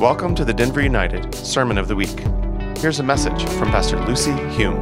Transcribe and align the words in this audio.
Welcome 0.00 0.34
to 0.34 0.44
the 0.44 0.52
Denver 0.52 0.82
United 0.82 1.34
Sermon 1.34 1.78
of 1.78 1.88
the 1.88 1.96
Week. 1.96 2.20
Here's 2.76 3.00
a 3.00 3.02
message 3.02 3.46
from 3.52 3.70
Pastor 3.70 3.98
Lucy 4.04 4.30
Hume. 4.50 4.76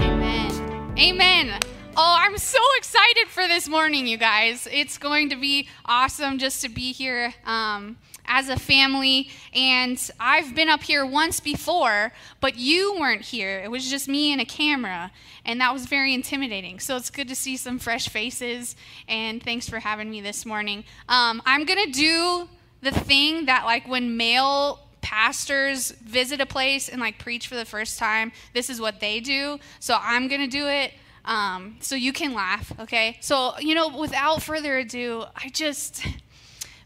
Amen. 0.00 0.94
Amen. 0.98 1.60
Oh, 1.94 2.16
I'm 2.18 2.38
so 2.38 2.58
excited 2.78 3.28
for 3.28 3.46
this 3.46 3.68
morning, 3.68 4.06
you 4.06 4.16
guys. 4.16 4.66
It's 4.72 4.96
going 4.96 5.28
to 5.28 5.36
be 5.36 5.68
awesome 5.84 6.38
just 6.38 6.62
to 6.62 6.70
be 6.70 6.92
here 6.92 7.34
um, 7.44 7.98
as 8.26 8.48
a 8.48 8.58
family. 8.58 9.30
And 9.52 9.98
I've 10.18 10.54
been 10.54 10.68
up 10.68 10.82
here 10.82 11.04
once 11.04 11.40
before, 11.40 12.12
but 12.40 12.56
you 12.56 12.96
weren't 12.98 13.22
here. 13.22 13.60
It 13.60 13.70
was 13.70 13.88
just 13.88 14.08
me 14.08 14.32
and 14.32 14.40
a 14.40 14.44
camera, 14.44 15.12
and 15.44 15.60
that 15.60 15.72
was 15.72 15.86
very 15.86 16.14
intimidating. 16.14 16.80
So 16.80 16.96
it's 16.96 17.10
good 17.10 17.28
to 17.28 17.36
see 17.36 17.56
some 17.56 17.78
fresh 17.78 18.08
faces, 18.08 18.76
and 19.08 19.42
thanks 19.42 19.68
for 19.68 19.78
having 19.78 20.10
me 20.10 20.20
this 20.20 20.44
morning. 20.44 20.84
Um, 21.08 21.42
I'm 21.46 21.64
going 21.64 21.84
to 21.86 21.92
do 21.92 22.48
the 22.82 22.92
thing 22.92 23.46
that, 23.46 23.64
like, 23.64 23.88
when 23.88 24.16
male 24.16 24.86
pastors 25.06 25.92
visit 26.02 26.40
a 26.40 26.46
place 26.46 26.88
and 26.88 27.00
like 27.00 27.16
preach 27.16 27.46
for 27.46 27.54
the 27.54 27.64
first 27.64 27.96
time 27.96 28.32
this 28.54 28.68
is 28.68 28.80
what 28.80 28.98
they 28.98 29.20
do 29.20 29.56
so 29.78 29.96
i'm 30.00 30.26
gonna 30.26 30.48
do 30.48 30.66
it 30.66 30.92
um, 31.24 31.76
so 31.78 31.94
you 31.94 32.12
can 32.12 32.34
laugh 32.34 32.72
okay 32.80 33.16
so 33.20 33.56
you 33.60 33.72
know 33.72 33.96
without 33.96 34.42
further 34.42 34.78
ado 34.78 35.24
i 35.36 35.48
just 35.48 36.04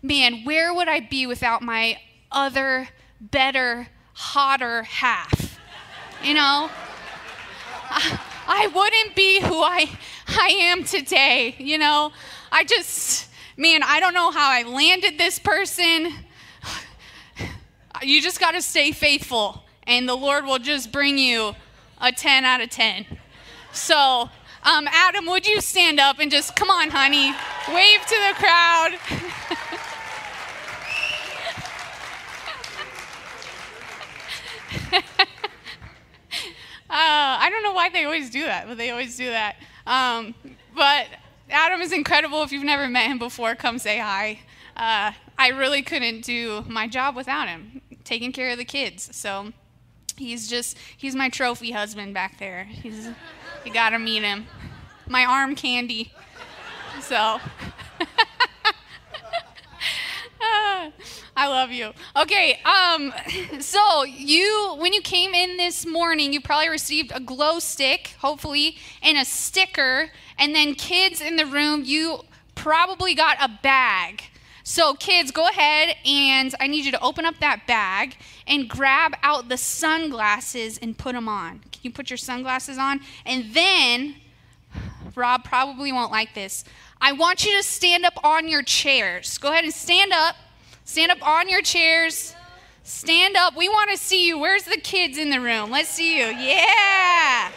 man 0.03 0.45
where 0.45 0.73
would 0.73 0.89
i 0.89 1.01
be 1.01 1.27
without 1.27 1.63
my 1.63 1.99
other 2.33 2.89
better 3.21 3.89
hotter 4.15 4.83
half 4.85 5.59
you 6.23 6.35
know 6.35 6.71
I, 7.91 8.21
I 8.47 8.67
wouldn't 8.69 9.17
be 9.17 9.41
who 9.41 9.61
i 9.63 9.91
i 10.29 10.49
am 10.49 10.85
today 10.85 11.55
you 11.59 11.79
know 11.79 12.13
i 12.51 12.65
just 12.65 13.29
man 13.57 13.83
i 13.83 14.01
don't 14.01 14.15
know 14.15 14.31
how 14.31 14.51
i 14.51 14.63
landed 14.63 15.19
this 15.19 15.39
person 15.39 16.13
you 18.03 18.23
just 18.23 18.41
got 18.41 18.53
to 18.53 18.63
stay 18.63 18.93
faithful, 18.93 19.65
and 19.85 20.09
the 20.09 20.15
Lord 20.15 20.45
will 20.45 20.59
just 20.59 20.93
bring 20.93 21.19
you 21.19 21.55
a 22.01 22.13
10 22.13 22.45
out 22.45 22.61
of 22.61 22.71
10. 22.71 23.05
So, 23.73 24.31
um, 24.63 24.89
Adam, 24.91 25.27
would 25.27 25.47
you 25.47 25.61
stand 25.61 26.01
up 26.01 26.19
and 26.19 26.31
just, 26.31 26.57
come 26.57 26.71
on, 26.71 26.91
honey, 26.91 27.33
wave 27.73 28.01
to 28.07 28.17
the 28.29 28.35
crowd? 28.37 28.99
I 36.91 37.49
don't 37.51 37.63
know 37.63 37.73
why 37.73 37.89
they 37.89 38.05
always 38.05 38.31
do 38.31 38.43
that, 38.43 38.67
but 38.67 38.77
they 38.77 38.91
always 38.91 39.17
do 39.17 39.31
that. 39.31 39.57
Um, 39.87 40.35
but 40.75 41.07
Adam 41.49 41.81
is 41.81 41.93
incredible. 41.93 42.43
If 42.43 42.53
you've 42.53 42.65
never 42.65 42.89
met 42.89 43.07
him 43.07 43.19
before, 43.19 43.55
come 43.55 43.79
say 43.79 43.99
hi. 43.99 44.41
Uh, 44.77 45.13
I 45.39 45.49
really 45.49 45.83
couldn't 45.83 46.23
do 46.23 46.65
my 46.69 46.87
job 46.87 47.17
without 47.17 47.49
him, 47.49 47.81
taking 48.05 48.33
care 48.33 48.51
of 48.51 48.59
the 48.59 48.65
kids. 48.65 49.15
So 49.17 49.53
he's 50.17 50.49
just, 50.49 50.77
he's 50.97 51.15
my 51.15 51.29
trophy 51.29 51.73
husband 51.73 52.15
back 52.15 52.39
there. 52.39 52.65
He's, 52.65 53.09
you 53.65 53.73
gotta 53.73 53.99
meet 53.99 54.23
him. 54.23 54.47
My 55.09 55.25
arm 55.25 55.55
candy. 55.55 56.13
So. 57.01 57.41
I 61.37 61.49
love 61.49 61.71
you. 61.71 61.93
Okay, 62.17 62.61
um, 62.65 63.13
so 63.61 64.05
you, 64.05 64.77
when 64.79 64.93
you 64.93 65.01
came 65.01 65.35
in 65.35 65.57
this 65.57 65.87
morning, 65.87 66.33
you 66.33 66.41
probably 66.41 66.69
received 66.69 67.13
a 67.15 67.21
glow 67.21 67.59
stick, 67.59 68.15
hopefully, 68.19 68.77
and 69.03 69.19
a 69.19 69.25
sticker. 69.25 70.11
And 70.39 70.55
then, 70.55 70.75
kids 70.75 71.21
in 71.21 71.37
the 71.37 71.47
room, 71.47 71.83
you 71.85 72.21
probably 72.55 73.15
got 73.15 73.37
a 73.41 73.51
bag. 73.63 74.25
So, 74.63 74.95
kids, 74.95 75.31
go 75.31 75.49
ahead 75.49 75.97
and 76.05 76.55
I 76.61 76.67
need 76.67 76.85
you 76.85 76.93
to 76.93 77.03
open 77.03 77.25
up 77.25 77.35
that 77.41 77.67
bag 77.67 78.17
and 78.47 78.69
grab 78.69 79.17
out 79.23 79.49
the 79.49 79.57
sunglasses 79.57 80.79
and 80.79 80.97
put 80.97 81.15
them 81.15 81.29
on. 81.29 81.61
Can 81.73 81.81
you 81.83 81.91
put 81.91 82.11
your 82.11 82.17
sunglasses 82.17 82.79
on? 82.79 83.01
And 83.25 83.53
then, 83.55 84.17
Rob 85.15 85.45
probably 85.45 85.93
won't 85.93 86.13
like 86.13 86.35
this. 86.35 86.65
I 87.01 87.13
want 87.13 87.45
you 87.45 87.57
to 87.57 87.63
stand 87.63 88.05
up 88.05 88.23
on 88.23 88.47
your 88.47 88.63
chairs. 88.63 89.39
Go 89.39 89.51
ahead 89.51 89.65
and 89.65 89.73
stand 89.73 90.13
up. 90.13 90.37
Stand 90.91 91.13
up 91.13 91.25
on 91.25 91.49
your 91.49 91.63
chairs. 91.63 92.35
Stand 92.83 93.37
up. 93.37 93.57
We 93.57 93.69
want 93.69 93.93
to 93.93 93.97
see 93.97 94.27
you. 94.27 94.41
Where's 94.41 94.65
the 94.65 94.77
kids 94.77 95.19
in 95.19 95.31
the 95.31 95.41
room? 95.41 95.71
Let's 95.71 95.89
see 95.89 96.19
you. 96.19 96.25
Yeah. 96.25 97.49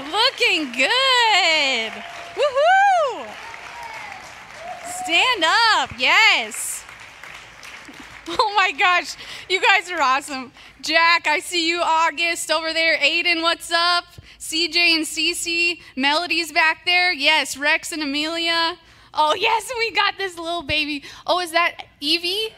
Looking 0.00 0.72
good. 0.72 1.92
Woohoo. 2.34 3.28
Stand 5.04 5.44
up. 5.44 5.96
Yes. 5.96 6.84
Oh 8.28 8.52
my 8.56 8.72
gosh. 8.72 9.14
You 9.48 9.60
guys 9.60 9.90
are 9.90 10.00
awesome. 10.00 10.52
Jack, 10.80 11.26
I 11.26 11.38
see 11.38 11.68
you. 11.68 11.80
August 11.80 12.50
over 12.50 12.72
there. 12.72 12.96
Aiden, 12.98 13.42
what's 13.42 13.70
up? 13.70 14.06
CJ 14.38 14.76
and 14.76 15.04
Cece. 15.04 15.80
Melody's 15.96 16.50
back 16.50 16.84
there. 16.84 17.12
Yes. 17.12 17.56
Rex 17.56 17.92
and 17.92 18.02
Amelia. 18.02 18.76
Oh, 19.14 19.34
yes. 19.38 19.70
We 19.78 19.92
got 19.92 20.18
this 20.18 20.36
little 20.36 20.62
baby. 20.62 21.04
Oh, 21.28 21.38
is 21.40 21.52
that 21.52 21.84
Evie? 22.00 22.54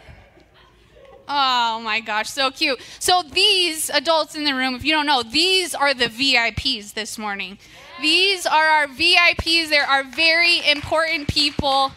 Oh 1.26 1.80
my 1.82 2.00
gosh, 2.00 2.28
so 2.28 2.50
cute. 2.50 2.80
So, 2.98 3.22
these 3.22 3.88
adults 3.90 4.34
in 4.34 4.44
the 4.44 4.54
room, 4.54 4.74
if 4.74 4.84
you 4.84 4.92
don't 4.92 5.06
know, 5.06 5.22
these 5.22 5.74
are 5.74 5.94
the 5.94 6.06
VIPs 6.06 6.92
this 6.92 7.16
morning. 7.16 7.58
These 8.00 8.44
are 8.44 8.66
our 8.66 8.86
VIPs. 8.86 9.70
They're 9.70 9.86
our 9.86 10.04
very 10.04 10.68
important 10.68 11.28
people. 11.28 11.92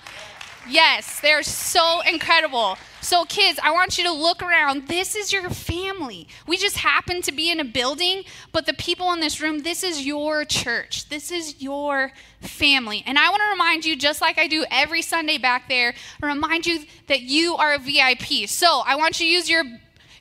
Yes, 0.69 1.19
they're 1.21 1.43
so 1.43 2.01
incredible. 2.01 2.77
So, 3.01 3.23
kids, 3.25 3.59
I 3.63 3.71
want 3.71 3.97
you 3.97 4.03
to 4.03 4.11
look 4.11 4.41
around. 4.41 4.87
This 4.87 5.15
is 5.15 5.31
your 5.31 5.49
family. 5.49 6.27
We 6.45 6.57
just 6.57 6.77
happen 6.77 7.21
to 7.21 7.31
be 7.31 7.49
in 7.49 7.59
a 7.59 7.63
building, 7.63 8.23
but 8.51 8.65
the 8.65 8.73
people 8.73 9.13
in 9.13 9.19
this 9.19 9.39
room, 9.39 9.59
this 9.59 9.83
is 9.83 10.05
your 10.05 10.43
church. 10.43 11.07
This 11.09 11.31
is 11.31 11.61
your 11.61 12.11
family. 12.41 13.03
And 13.05 13.17
I 13.17 13.29
want 13.29 13.41
to 13.43 13.49
remind 13.49 13.85
you, 13.85 13.95
just 13.95 14.21
like 14.21 14.37
I 14.37 14.47
do 14.47 14.65
every 14.69 15.01
Sunday 15.01 15.37
back 15.37 15.69
there, 15.69 15.93
remind 16.21 16.65
you 16.65 16.85
that 17.07 17.21
you 17.21 17.55
are 17.55 17.73
a 17.73 17.79
VIP. 17.79 18.49
So, 18.49 18.81
I 18.85 18.95
want 18.95 19.19
you 19.19 19.27
to 19.27 19.31
use 19.31 19.49
your 19.49 19.63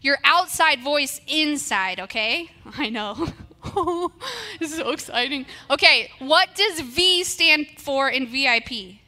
your 0.03 0.19
outside 0.23 0.81
voice 0.81 1.21
inside, 1.27 1.99
okay? 1.99 2.51
I 2.79 2.89
know. 2.91 3.29
This 4.61 4.71
is 4.71 4.79
so 4.79 4.91
exciting. 4.91 5.45
Okay, 5.69 6.11
what 6.21 6.55
does 6.55 6.81
V 6.81 7.25
stand 7.25 7.67
for 7.79 8.09
in 8.09 8.29
VIP? 8.29 9.01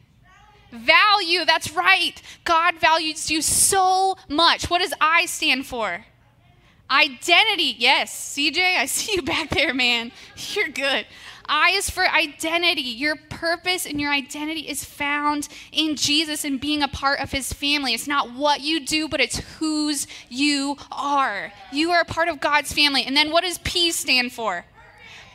Value, 0.71 1.45
that's 1.45 1.73
right. 1.73 2.21
God 2.45 2.77
values 2.79 3.31
you 3.31 3.43
so 3.43 4.17
much. 4.29 4.69
What 4.69 4.81
does 4.81 4.93
I 5.01 5.27
stand 5.27 5.67
for? 5.67 6.05
Identity, 6.91 7.77
yes. 7.79 8.35
CJ, 8.35 8.77
I 8.79 8.87
see 8.87 9.15
you 9.17 9.23
back 9.23 9.51
there, 9.51 9.75
man. 9.75 10.13
You're 10.37 10.69
good. 10.69 11.07
I 11.49 11.71
is 11.71 11.89
for 11.89 12.07
identity. 12.07 12.83
Your 12.83 13.17
purpose 13.17 13.87
and 13.87 13.99
your 13.99 14.13
identity 14.13 14.61
is 14.61 14.85
found 14.85 15.49
in 15.73 15.97
Jesus 15.97 16.45
and 16.45 16.61
being 16.61 16.83
a 16.83 16.89
part 16.89 17.21
of 17.21 17.33
his 17.33 17.53
family. 17.53 17.95
It's 17.95 18.07
not 18.07 18.35
what 18.35 18.61
you 18.61 18.85
do, 18.85 19.09
but 19.09 19.21
it's 19.21 19.39
whose 19.59 20.07
you 20.29 20.77
are. 20.93 21.51
You 21.73 21.91
are 21.93 22.03
a 22.03 22.05
part 22.05 22.29
of 22.29 22.41
God's 22.41 22.73
family. 22.73 23.05
And 23.05 23.17
then 23.17 23.31
what 23.31 23.45
does 23.45 23.59
P 23.59 23.93
stand 23.93 24.33
for? 24.33 24.67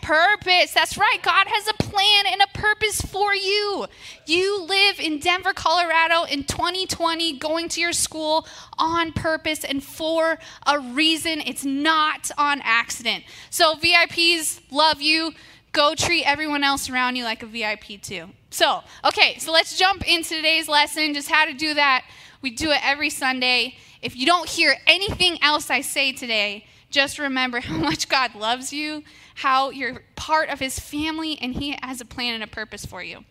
Purpose. 0.04 0.74
That's 0.74 0.98
right. 0.98 1.18
God 1.24 1.48
has 1.48 1.70
a 1.70 1.74
plan 1.76 2.26
and 2.28 2.42
a 2.42 2.58
purpose 2.58 3.00
for 3.00 3.34
you. 3.34 3.86
You 4.26 4.62
live 4.64 5.00
in 5.00 5.20
Denver, 5.20 5.54
Colorado 5.54 6.24
in 6.24 6.44
2020, 6.44 7.40
going 7.40 7.70
to 7.70 7.80
your 7.80 7.94
school 7.94 8.46
on 8.78 9.14
purpose 9.14 9.64
and 9.64 9.82
for 9.82 10.40
a 10.68 10.80
reason. 10.80 11.40
It's 11.40 11.64
not 11.64 12.32
on 12.38 12.60
accident. 12.66 13.24
So, 13.50 13.76
VIPs, 13.76 14.60
love 14.72 15.02
you. 15.02 15.32
Go 15.72 15.96
treat 15.96 16.26
everyone 16.26 16.66
else 16.66 16.90
around 16.90 17.16
you 17.16 17.24
like 17.24 17.42
a 17.42 17.46
VIP 17.46 18.02
too. 18.02 18.26
So, 18.50 18.84
okay, 19.06 19.38
so 19.40 19.54
let's 19.54 19.78
jump 19.78 20.06
into 20.06 20.36
today's 20.36 20.68
lesson, 20.68 21.14
just 21.14 21.32
how 21.32 21.46
to 21.46 21.54
do 21.54 21.76
that. 21.76 22.04
We 22.42 22.50
do 22.52 22.72
it 22.72 22.86
every 22.86 23.10
Sunday. 23.10 23.78
If 24.02 24.18
you 24.18 24.26
don't 24.26 24.50
hear 24.50 24.76
anything 24.86 25.42
else 25.42 25.70
I 25.70 25.80
say 25.80 26.12
today, 26.12 26.66
just 26.94 27.20
remember 27.20 27.60
how 27.60 27.76
much 27.90 28.08
God 28.08 28.36
loves 28.36 28.72
you, 28.72 29.04
how 29.36 29.72
you're 29.72 30.04
part 30.16 30.50
of 30.50 30.60
his 30.60 30.80
family, 30.80 31.38
and 31.42 31.54
he 31.56 31.76
has 31.82 32.00
a 32.00 32.06
plan 32.06 32.36
and 32.36 32.44
a 32.44 32.48
purpose 32.48 32.86
for 32.86 33.04
you. 33.04 33.26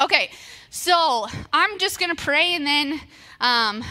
Okay, 0.00 0.30
so 0.68 1.26
I'm 1.52 1.78
just 1.78 2.00
going 2.00 2.14
to 2.14 2.20
pray 2.20 2.54
and 2.54 2.66
then 2.66 3.00
um, 3.40 3.84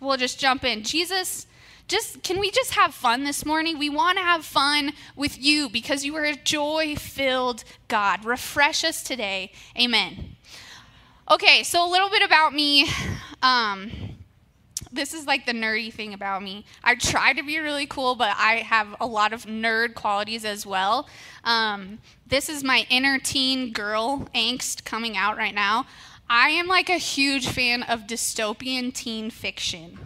we'll 0.00 0.16
just 0.16 0.38
jump 0.38 0.64
in. 0.64 0.84
Jesus, 0.84 1.46
just 1.88 2.22
can 2.22 2.38
we 2.38 2.50
just 2.50 2.74
have 2.74 2.94
fun 2.94 3.24
this 3.24 3.44
morning? 3.44 3.78
We 3.78 3.90
want 3.90 4.18
to 4.18 4.24
have 4.24 4.44
fun 4.44 4.92
with 5.16 5.42
you 5.42 5.68
because 5.68 6.04
you 6.04 6.14
are 6.16 6.24
a 6.24 6.36
joy 6.36 6.94
filled 6.94 7.64
God. 7.88 8.24
Refresh 8.24 8.84
us 8.84 9.02
today. 9.02 9.50
Amen. 9.76 10.36
Okay, 11.30 11.64
so 11.64 11.88
a 11.88 11.90
little 11.90 12.10
bit 12.10 12.22
about 12.22 12.54
me. 12.54 12.88
Um, 13.42 14.15
this 14.96 15.14
is 15.14 15.26
like 15.26 15.46
the 15.46 15.52
nerdy 15.52 15.92
thing 15.92 16.14
about 16.14 16.42
me. 16.42 16.64
I 16.82 16.94
try 16.94 17.32
to 17.32 17.42
be 17.42 17.58
really 17.58 17.86
cool, 17.86 18.14
but 18.14 18.34
I 18.36 18.56
have 18.56 18.96
a 19.00 19.06
lot 19.06 19.32
of 19.32 19.44
nerd 19.44 19.94
qualities 19.94 20.44
as 20.44 20.66
well. 20.66 21.08
Um, 21.44 21.98
this 22.26 22.48
is 22.48 22.64
my 22.64 22.86
inner 22.90 23.18
teen 23.18 23.72
girl 23.72 24.28
angst 24.34 24.84
coming 24.84 25.16
out 25.16 25.36
right 25.36 25.54
now. 25.54 25.86
I 26.28 26.48
am 26.50 26.66
like 26.66 26.88
a 26.88 26.98
huge 26.98 27.48
fan 27.48 27.82
of 27.84 28.02
dystopian 28.02 28.92
teen 28.92 29.30
fiction. 29.30 29.98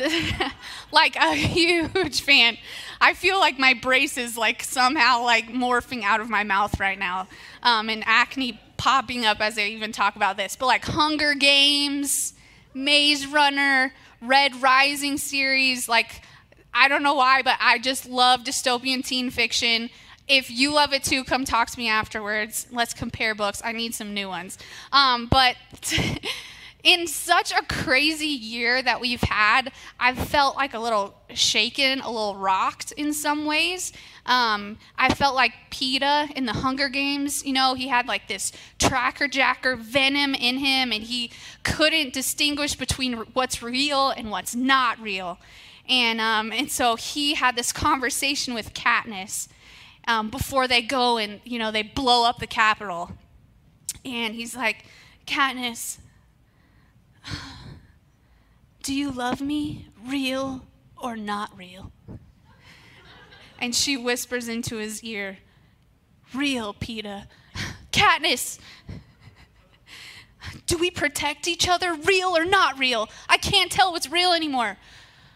like 0.92 1.16
a 1.16 1.34
huge 1.34 2.22
fan. 2.22 2.56
I 3.00 3.14
feel 3.14 3.38
like 3.38 3.58
my 3.58 3.74
brace 3.74 4.16
is 4.16 4.36
like 4.36 4.62
somehow 4.62 5.22
like 5.22 5.48
morphing 5.48 6.02
out 6.02 6.20
of 6.20 6.28
my 6.28 6.42
mouth 6.42 6.80
right 6.80 6.98
now, 6.98 7.28
um, 7.62 7.88
and 7.88 8.02
acne 8.06 8.58
popping 8.76 9.24
up 9.24 9.40
as 9.40 9.58
I 9.58 9.62
even 9.62 9.92
talk 9.92 10.16
about 10.16 10.36
this. 10.36 10.56
But 10.56 10.66
like 10.66 10.84
Hunger 10.84 11.34
Games, 11.34 12.34
Maze 12.74 13.26
Runner, 13.26 13.92
Red 14.20 14.60
Rising 14.62 15.18
series, 15.18 15.88
like 15.88 16.22
I 16.74 16.88
don't 16.88 17.02
know 17.02 17.14
why, 17.14 17.42
but 17.42 17.56
I 17.60 17.78
just 17.78 18.08
love 18.08 18.44
dystopian 18.44 19.04
teen 19.04 19.30
fiction. 19.30 19.90
If 20.28 20.50
you 20.50 20.72
love 20.72 20.92
it 20.92 21.04
too, 21.04 21.24
come 21.24 21.44
talk 21.44 21.68
to 21.70 21.78
me 21.78 21.88
afterwards. 21.88 22.66
Let's 22.70 22.94
compare 22.94 23.34
books. 23.34 23.60
I 23.64 23.72
need 23.72 23.94
some 23.94 24.14
new 24.14 24.28
ones. 24.28 24.56
Um, 24.92 25.26
but 25.30 25.56
in 26.82 27.06
such 27.06 27.52
a 27.52 27.62
crazy 27.62 28.26
year 28.26 28.82
that 28.82 29.00
we've 29.00 29.20
had, 29.20 29.72
I've 30.00 30.18
felt 30.18 30.56
like 30.56 30.74
a 30.74 30.78
little 30.78 31.14
shaken, 31.32 32.00
a 32.00 32.10
little 32.10 32.36
rocked 32.36 32.92
in 32.92 33.12
some 33.12 33.44
ways. 33.44 33.92
Um, 34.26 34.78
I 34.96 35.14
felt 35.14 35.34
like 35.34 35.52
Peeta 35.70 36.30
in 36.32 36.46
the 36.46 36.52
Hunger 36.52 36.88
Games. 36.88 37.44
You 37.44 37.52
know, 37.52 37.74
he 37.74 37.88
had 37.88 38.06
like 38.06 38.26
this 38.28 38.52
tracker 38.78 39.28
jacker 39.28 39.76
venom 39.76 40.34
in 40.34 40.58
him, 40.58 40.92
and 40.92 41.04
he 41.04 41.30
couldn't 41.62 42.12
distinguish 42.12 42.74
between 42.74 43.14
what's 43.32 43.62
real 43.62 44.10
and 44.10 44.30
what's 44.30 44.54
not 44.54 45.00
real. 45.00 45.38
And, 45.88 46.20
um, 46.20 46.52
and 46.52 46.70
so 46.70 46.96
he 46.96 47.34
had 47.34 47.56
this 47.56 47.72
conversation 47.72 48.54
with 48.54 48.72
Katniss 48.74 49.48
um, 50.06 50.30
before 50.30 50.66
they 50.68 50.82
go 50.82 51.16
and, 51.16 51.40
you 51.44 51.58
know, 51.58 51.70
they 51.70 51.82
blow 51.82 52.24
up 52.24 52.38
the 52.38 52.46
Capitol. 52.46 53.12
And 54.04 54.34
he's 54.34 54.56
like, 54.56 54.84
Katniss, 55.26 55.98
do 58.82 58.94
you 58.94 59.10
love 59.10 59.40
me, 59.40 59.88
real 60.06 60.64
or 61.00 61.16
not 61.16 61.56
real? 61.56 61.92
And 63.58 63.74
she 63.74 63.96
whispers 63.96 64.48
into 64.48 64.76
his 64.76 65.04
ear, 65.04 65.38
Real, 66.34 66.74
Peeta. 66.74 67.26
Katniss, 67.92 68.58
do 70.66 70.78
we 70.78 70.90
protect 70.90 71.46
each 71.46 71.68
other, 71.68 71.94
real 71.94 72.36
or 72.36 72.44
not 72.44 72.78
real? 72.78 73.08
I 73.28 73.36
can't 73.36 73.70
tell 73.70 73.92
what's 73.92 74.10
real 74.10 74.32
anymore. 74.32 74.76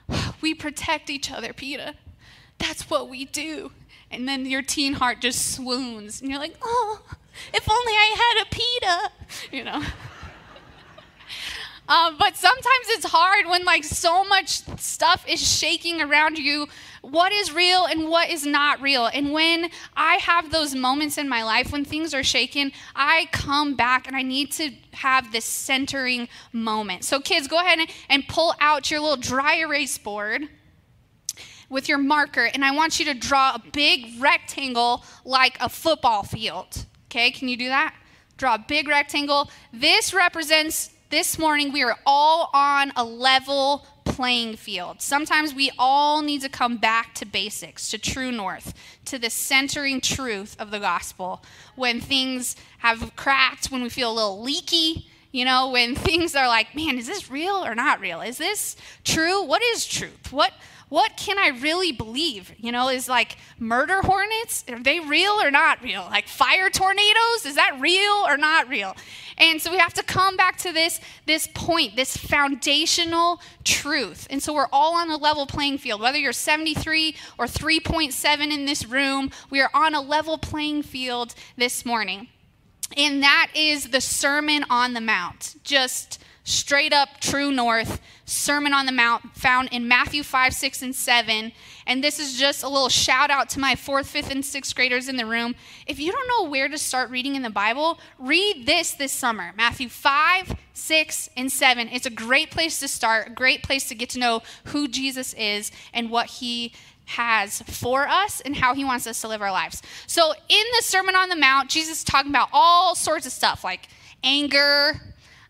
We 0.42 0.54
protect 0.54 1.10
each 1.10 1.32
other, 1.32 1.52
Peeta. 1.52 1.94
That's 2.58 2.88
what 2.88 3.08
we 3.08 3.24
do. 3.24 3.72
And 4.10 4.28
then 4.28 4.46
your 4.46 4.62
teen 4.62 4.92
heart 4.92 5.20
just 5.20 5.54
swoons, 5.54 6.20
and 6.20 6.30
you're 6.30 6.38
like, 6.38 6.56
oh, 6.62 7.02
if 7.52 7.68
only 7.68 7.92
I 7.92 8.34
had 8.36 8.44
a 8.44 8.54
Peeta, 8.54 9.52
you 9.52 9.64
know. 9.64 9.82
Um, 11.88 12.16
but 12.18 12.36
sometimes 12.36 12.86
it's 12.88 13.06
hard 13.06 13.46
when 13.46 13.64
like 13.64 13.84
so 13.84 14.24
much 14.24 14.62
stuff 14.80 15.24
is 15.28 15.40
shaking 15.40 16.02
around 16.02 16.36
you. 16.38 16.66
What 17.02 17.32
is 17.32 17.52
real 17.52 17.84
and 17.84 18.08
what 18.08 18.28
is 18.28 18.44
not 18.44 18.80
real. 18.80 19.06
And 19.06 19.32
when 19.32 19.70
i 19.96 20.16
have 20.16 20.50
those 20.50 20.74
moments 20.74 21.16
in 21.16 21.28
my 21.28 21.44
life 21.44 21.70
when 21.70 21.84
things 21.84 22.12
are 22.12 22.24
shaken 22.24 22.72
i 22.94 23.28
come 23.30 23.74
back 23.74 24.06
and 24.06 24.16
i 24.16 24.22
need 24.22 24.50
to 24.52 24.70
have 24.92 25.30
this 25.30 25.44
centering 25.44 26.28
moment. 26.52 27.04
So 27.04 27.20
kids 27.20 27.46
go 27.46 27.60
ahead 27.60 27.78
and, 27.78 27.90
and 28.08 28.26
pull 28.26 28.54
out 28.60 28.90
your 28.90 29.00
little 29.00 29.16
dry 29.16 29.56
erase 29.56 29.98
board 29.98 30.48
with 31.68 31.88
your 31.88 31.98
marker 31.98 32.50
and 32.52 32.64
i 32.64 32.74
want 32.74 32.98
you 32.98 33.04
to 33.06 33.14
draw 33.14 33.54
a 33.54 33.62
big 33.72 34.20
rectangle 34.20 35.04
like 35.24 35.56
a 35.60 35.68
football 35.68 36.24
field. 36.24 36.86
Okay 37.08 37.30
can 37.30 37.48
you 37.48 37.56
do 37.56 37.68
that? 37.68 37.94
Draw 38.38 38.56
a 38.56 38.64
big 38.66 38.88
rectangle. 38.88 39.50
This 39.72 40.12
represents 40.12 40.90
this 41.08 41.38
morning 41.38 41.72
we 41.72 41.82
are 41.82 41.96
all 42.04 42.50
on 42.52 42.92
a 42.96 43.04
level 43.04 43.86
playing 44.04 44.56
field. 44.56 45.00
Sometimes 45.00 45.54
we 45.54 45.70
all 45.78 46.22
need 46.22 46.40
to 46.42 46.48
come 46.48 46.78
back 46.78 47.14
to 47.14 47.26
basics, 47.26 47.90
to 47.90 47.98
true 47.98 48.32
north, 48.32 48.74
to 49.04 49.18
the 49.18 49.30
centering 49.30 50.00
truth 50.00 50.56
of 50.58 50.70
the 50.70 50.78
gospel. 50.78 51.42
When 51.74 52.00
things 52.00 52.56
have 52.78 53.14
cracked, 53.14 53.66
when 53.66 53.82
we 53.82 53.88
feel 53.88 54.10
a 54.10 54.14
little 54.14 54.42
leaky, 54.42 55.06
you 55.32 55.44
know, 55.44 55.70
when 55.70 55.94
things 55.94 56.34
are 56.34 56.48
like, 56.48 56.74
man, 56.74 56.98
is 56.98 57.06
this 57.06 57.30
real 57.30 57.64
or 57.64 57.74
not 57.74 58.00
real? 58.00 58.20
Is 58.20 58.38
this 58.38 58.76
true? 59.04 59.44
What 59.44 59.62
is 59.62 59.86
truth? 59.86 60.32
What 60.32 60.52
what 60.88 61.16
can 61.16 61.36
I 61.38 61.48
really 61.48 61.90
believe? 61.90 62.52
You 62.58 62.70
know, 62.70 62.88
is 62.88 63.08
like 63.08 63.36
murder 63.58 64.02
hornets, 64.02 64.64
are 64.68 64.78
they 64.78 65.00
real 65.00 65.32
or 65.32 65.50
not 65.50 65.82
real? 65.82 66.02
Like 66.02 66.28
fire 66.28 66.70
tornadoes, 66.70 67.44
is 67.44 67.56
that 67.56 67.78
real 67.80 68.24
or 68.26 68.36
not 68.36 68.68
real? 68.68 68.94
And 69.36 69.60
so 69.60 69.70
we 69.72 69.78
have 69.78 69.94
to 69.94 70.02
come 70.04 70.36
back 70.36 70.56
to 70.58 70.72
this, 70.72 71.00
this 71.26 71.48
point, 71.54 71.96
this 71.96 72.16
foundational 72.16 73.40
truth. 73.64 74.28
And 74.30 74.40
so 74.40 74.54
we're 74.54 74.68
all 74.72 74.94
on 74.94 75.10
a 75.10 75.16
level 75.16 75.46
playing 75.46 75.78
field. 75.78 76.00
Whether 76.00 76.18
you're 76.18 76.32
73 76.32 77.16
or 77.36 77.46
3.7 77.46 78.52
in 78.52 78.64
this 78.64 78.86
room, 78.86 79.30
we 79.50 79.60
are 79.60 79.70
on 79.74 79.94
a 79.94 80.00
level 80.00 80.38
playing 80.38 80.84
field 80.84 81.34
this 81.56 81.84
morning. 81.84 82.28
And 82.96 83.22
that 83.24 83.50
is 83.54 83.90
the 83.90 84.00
Sermon 84.00 84.64
on 84.70 84.94
the 84.94 85.00
Mount. 85.00 85.56
Just 85.64 86.22
straight 86.46 86.92
up 86.92 87.20
true 87.20 87.50
north 87.50 88.00
Sermon 88.24 88.72
on 88.72 88.86
the 88.86 88.92
Mount 88.92 89.36
found 89.36 89.68
in 89.70 89.86
Matthew 89.86 90.24
5, 90.24 90.52
6, 90.52 90.82
and 90.82 90.94
7. 90.94 91.52
And 91.86 92.02
this 92.02 92.18
is 92.18 92.36
just 92.36 92.64
a 92.64 92.68
little 92.68 92.88
shout 92.88 93.30
out 93.30 93.48
to 93.50 93.60
my 93.60 93.76
fourth, 93.76 94.08
fifth, 94.08 94.32
and 94.32 94.44
sixth 94.44 94.74
graders 94.74 95.08
in 95.08 95.16
the 95.16 95.26
room. 95.26 95.54
If 95.86 96.00
you 96.00 96.10
don't 96.10 96.28
know 96.28 96.50
where 96.50 96.68
to 96.68 96.76
start 96.76 97.10
reading 97.10 97.36
in 97.36 97.42
the 97.42 97.50
Bible, 97.50 98.00
read 98.18 98.66
this 98.66 98.92
this 98.92 99.12
summer 99.12 99.52
Matthew 99.56 99.88
5, 99.88 100.56
6, 100.72 101.30
and 101.36 101.52
7. 101.52 101.88
It's 101.88 102.06
a 102.06 102.10
great 102.10 102.50
place 102.50 102.80
to 102.80 102.88
start, 102.88 103.28
a 103.28 103.30
great 103.30 103.62
place 103.62 103.88
to 103.88 103.94
get 103.94 104.10
to 104.10 104.18
know 104.18 104.42
who 104.64 104.88
Jesus 104.88 105.34
is 105.34 105.70
and 105.92 106.10
what 106.10 106.26
he 106.26 106.72
has 107.06 107.62
for 107.62 108.08
us 108.08 108.40
and 108.40 108.56
how 108.56 108.74
he 108.74 108.84
wants 108.84 109.06
us 109.06 109.20
to 109.20 109.28
live 109.28 109.40
our 109.40 109.52
lives. 109.52 109.82
So, 110.08 110.32
in 110.48 110.64
the 110.76 110.82
Sermon 110.82 111.14
on 111.14 111.28
the 111.28 111.36
Mount, 111.36 111.70
Jesus 111.70 111.98
is 111.98 112.04
talking 112.04 112.32
about 112.32 112.48
all 112.52 112.96
sorts 112.96 113.24
of 113.24 113.30
stuff 113.30 113.62
like 113.62 113.88
anger, 114.24 115.00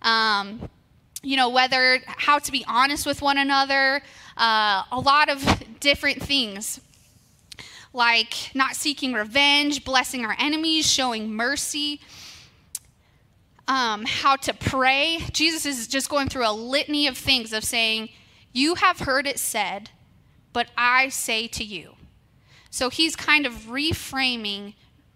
um, 0.03 0.69
you 1.23 1.37
know, 1.37 1.49
whether 1.49 2.01
how 2.07 2.39
to 2.39 2.53
be 2.53 2.65
honest 2.69 3.07
with 3.07 3.23
one 3.23 3.39
another, 3.39 4.03
uh, 4.37 4.83
a 4.93 5.01
lot 5.01 5.29
of 5.29 5.65
different 5.81 6.23
things 6.23 6.81
like 7.93 8.51
not 8.55 8.77
seeking 8.77 9.15
revenge, 9.15 9.85
blessing 9.85 10.25
our 10.25 10.37
enemies, 10.39 10.91
showing 10.91 11.33
mercy, 11.33 12.01
um, 13.67 14.05
how 14.05 14.37
to 14.37 14.53
pray. 14.53 15.19
Jesus 15.33 15.65
is 15.67 15.89
just 15.89 16.09
going 16.11 16.29
through 16.29 16.47
a 16.47 16.53
litany 16.53 17.07
of 17.07 17.17
things 17.17 17.53
of 17.53 17.65
saying, 17.65 18.11
You 18.53 18.75
have 18.77 19.01
heard 19.01 19.27
it 19.27 19.39
said, 19.39 19.91
but 20.53 20.69
I 20.77 21.09
say 21.09 21.49
to 21.49 21.65
you. 21.65 21.95
So 22.71 22.91
he's 22.91 23.17
kind 23.17 23.47
of 23.47 23.53
reframing, 23.53 24.75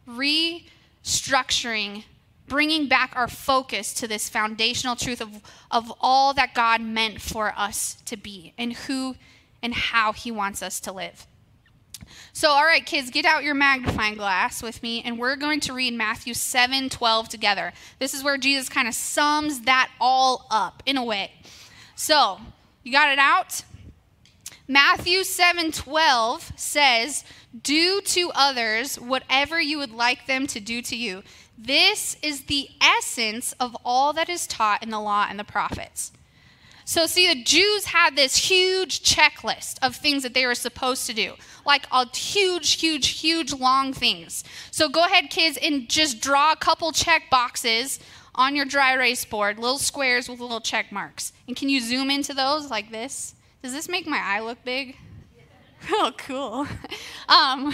restructuring 0.08 2.04
bringing 2.50 2.88
back 2.88 3.12
our 3.14 3.28
focus 3.28 3.94
to 3.94 4.08
this 4.08 4.28
foundational 4.28 4.96
truth 4.96 5.22
of, 5.22 5.40
of 5.70 5.90
all 6.00 6.34
that 6.34 6.52
God 6.52 6.82
meant 6.82 7.22
for 7.22 7.54
us 7.56 7.96
to 8.04 8.16
be 8.16 8.52
and 8.58 8.72
who 8.74 9.14
and 9.62 9.72
how 9.72 10.12
He 10.12 10.30
wants 10.30 10.60
us 10.60 10.80
to 10.80 10.92
live. 10.92 11.26
So, 12.32 12.50
all 12.50 12.64
right, 12.64 12.84
kids, 12.84 13.10
get 13.10 13.24
out 13.24 13.44
your 13.44 13.54
magnifying 13.54 14.16
glass 14.16 14.62
with 14.62 14.82
me, 14.82 15.00
and 15.02 15.18
we're 15.18 15.36
going 15.36 15.60
to 15.60 15.72
read 15.72 15.94
Matthew 15.94 16.34
7 16.34 16.88
12 16.88 17.28
together. 17.28 17.72
This 18.00 18.14
is 18.14 18.24
where 18.24 18.36
Jesus 18.36 18.68
kind 18.68 18.88
of 18.88 18.94
sums 18.94 19.60
that 19.62 19.90
all 20.00 20.46
up 20.50 20.82
in 20.84 20.96
a 20.96 21.04
way. 21.04 21.32
So, 21.94 22.40
you 22.82 22.90
got 22.90 23.12
it 23.12 23.18
out? 23.18 23.62
Matthew 24.66 25.22
7 25.22 25.70
12 25.70 26.52
says, 26.56 27.24
Do 27.62 28.00
to 28.00 28.32
others 28.34 28.96
whatever 28.96 29.60
you 29.60 29.78
would 29.78 29.92
like 29.92 30.26
them 30.26 30.46
to 30.48 30.58
do 30.58 30.82
to 30.82 30.96
you. 30.96 31.22
This 31.62 32.16
is 32.22 32.44
the 32.44 32.70
essence 32.80 33.52
of 33.60 33.76
all 33.84 34.14
that 34.14 34.30
is 34.30 34.46
taught 34.46 34.82
in 34.82 34.88
the 34.88 35.00
law 35.00 35.26
and 35.28 35.38
the 35.38 35.44
prophets. 35.44 36.10
So, 36.86 37.04
see, 37.06 37.32
the 37.32 37.44
Jews 37.44 37.84
had 37.84 38.16
this 38.16 38.48
huge 38.48 39.02
checklist 39.02 39.76
of 39.82 39.94
things 39.94 40.22
that 40.22 40.32
they 40.32 40.46
were 40.46 40.54
supposed 40.54 41.06
to 41.06 41.12
do, 41.12 41.34
like 41.66 41.86
a 41.92 42.08
huge, 42.16 42.80
huge, 42.80 43.08
huge 43.08 43.52
long 43.52 43.92
things. 43.92 44.42
So, 44.70 44.88
go 44.88 45.04
ahead, 45.04 45.28
kids, 45.28 45.58
and 45.60 45.88
just 45.88 46.20
draw 46.20 46.52
a 46.52 46.56
couple 46.56 46.92
check 46.92 47.28
boxes 47.30 48.00
on 48.34 48.56
your 48.56 48.64
dry 48.64 48.94
erase 48.94 49.26
board, 49.26 49.58
little 49.58 49.78
squares 49.78 50.30
with 50.30 50.40
little 50.40 50.62
check 50.62 50.90
marks. 50.90 51.34
And 51.46 51.54
can 51.54 51.68
you 51.68 51.80
zoom 51.82 52.10
into 52.10 52.32
those 52.32 52.70
like 52.70 52.90
this? 52.90 53.34
Does 53.62 53.74
this 53.74 53.88
make 53.88 54.06
my 54.06 54.18
eye 54.18 54.40
look 54.40 54.64
big? 54.64 54.96
Oh, 55.90 56.12
cool. 56.16 56.66
Um, 57.28 57.72